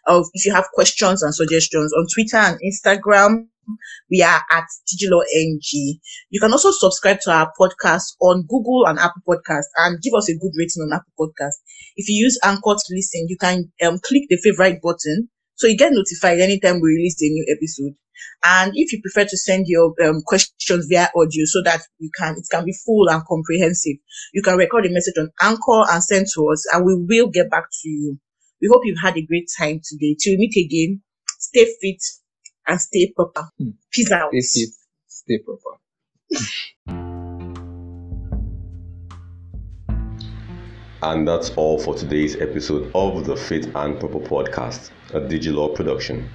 Uh, 0.06 0.22
if 0.34 0.44
you 0.44 0.52
have 0.52 0.68
questions 0.74 1.22
and 1.22 1.34
suggestions 1.34 1.92
on 1.94 2.06
Twitter 2.12 2.36
and 2.36 2.58
Instagram, 2.60 3.46
we 4.10 4.22
are 4.22 4.42
at 4.50 4.64
Digilore 4.86 5.24
NG. 5.36 6.00
You 6.30 6.40
can 6.40 6.52
also 6.52 6.70
subscribe 6.70 7.20
to 7.22 7.32
our 7.32 7.52
podcast 7.58 8.14
on 8.20 8.46
Google 8.48 8.86
and 8.86 8.98
Apple 8.98 9.22
Podcast 9.28 9.66
and 9.76 10.00
give 10.02 10.14
us 10.14 10.28
a 10.28 10.38
good 10.38 10.52
rating 10.58 10.82
on 10.82 10.92
Apple 10.92 11.12
Podcast. 11.18 11.54
If 11.96 12.08
you 12.08 12.24
use 12.24 12.38
Anchor 12.42 12.74
to 12.74 12.94
listen, 12.94 13.26
you 13.28 13.36
can 13.40 13.72
um, 13.84 13.98
click 13.98 14.24
the 14.28 14.38
favorite 14.42 14.80
button 14.82 15.28
so 15.56 15.68
you 15.68 15.76
get 15.76 15.92
notified 15.92 16.40
anytime 16.40 16.80
we 16.80 16.88
release 16.88 17.22
a 17.22 17.26
new 17.26 17.46
episode. 17.56 17.94
And 18.42 18.72
if 18.74 18.92
you 18.92 19.00
prefer 19.00 19.24
to 19.28 19.36
send 19.36 19.66
your 19.68 19.94
um, 20.04 20.22
questions 20.24 20.86
via 20.88 21.08
audio 21.16 21.44
so 21.44 21.62
that 21.64 21.82
you 21.98 22.10
can, 22.18 22.34
it 22.36 22.46
can 22.50 22.64
be 22.64 22.74
full 22.84 23.08
and 23.08 23.24
comprehensive, 23.26 23.96
you 24.32 24.42
can 24.42 24.56
record 24.56 24.86
a 24.86 24.90
message 24.90 25.14
on 25.18 25.30
Anchor 25.40 25.84
and 25.90 26.02
send 26.02 26.26
to 26.34 26.48
us 26.50 26.66
and 26.72 26.84
we 26.84 26.94
will 26.96 27.28
get 27.28 27.50
back 27.50 27.64
to 27.82 27.88
you. 27.88 28.18
We 28.60 28.68
hope 28.72 28.82
you've 28.84 29.00
had 29.02 29.16
a 29.16 29.26
great 29.26 29.48
time 29.58 29.80
today. 29.84 30.16
Till 30.18 30.34
we 30.34 30.48
meet 30.48 30.66
again, 30.66 31.02
stay 31.38 31.66
fit 31.80 32.02
and 32.66 32.80
stay 32.80 33.12
proper. 33.14 33.48
Hmm. 33.58 33.70
Peace 33.90 34.12
out. 34.12 34.30
Stay 34.30 34.40
safe, 34.40 34.74
stay 35.06 35.38
proper. 35.38 35.78
And 41.04 41.28
that's 41.28 41.50
all 41.56 41.78
for 41.78 41.94
today's 41.94 42.34
episode 42.36 42.90
of 42.94 43.26
the 43.26 43.36
Fit 43.36 43.66
and 43.74 44.00
Proper 44.00 44.20
podcast, 44.20 44.90
a 45.12 45.20
Digilore 45.20 45.74
production. 45.74 46.30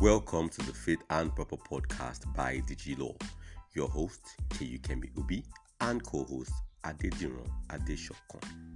Welcome 0.00 0.50
to 0.50 0.58
the 0.64 0.72
Fit 0.72 1.00
and 1.10 1.34
Proper 1.34 1.56
podcast 1.56 2.32
by 2.36 2.62
Digilore. 2.68 3.20
Your 3.74 3.88
host, 3.88 4.36
Kemi 4.50 5.10
Ubi, 5.16 5.42
and 5.80 6.04
co-host 6.04 6.52
Adediro 6.84 7.44
Adeshokon. 7.70 8.75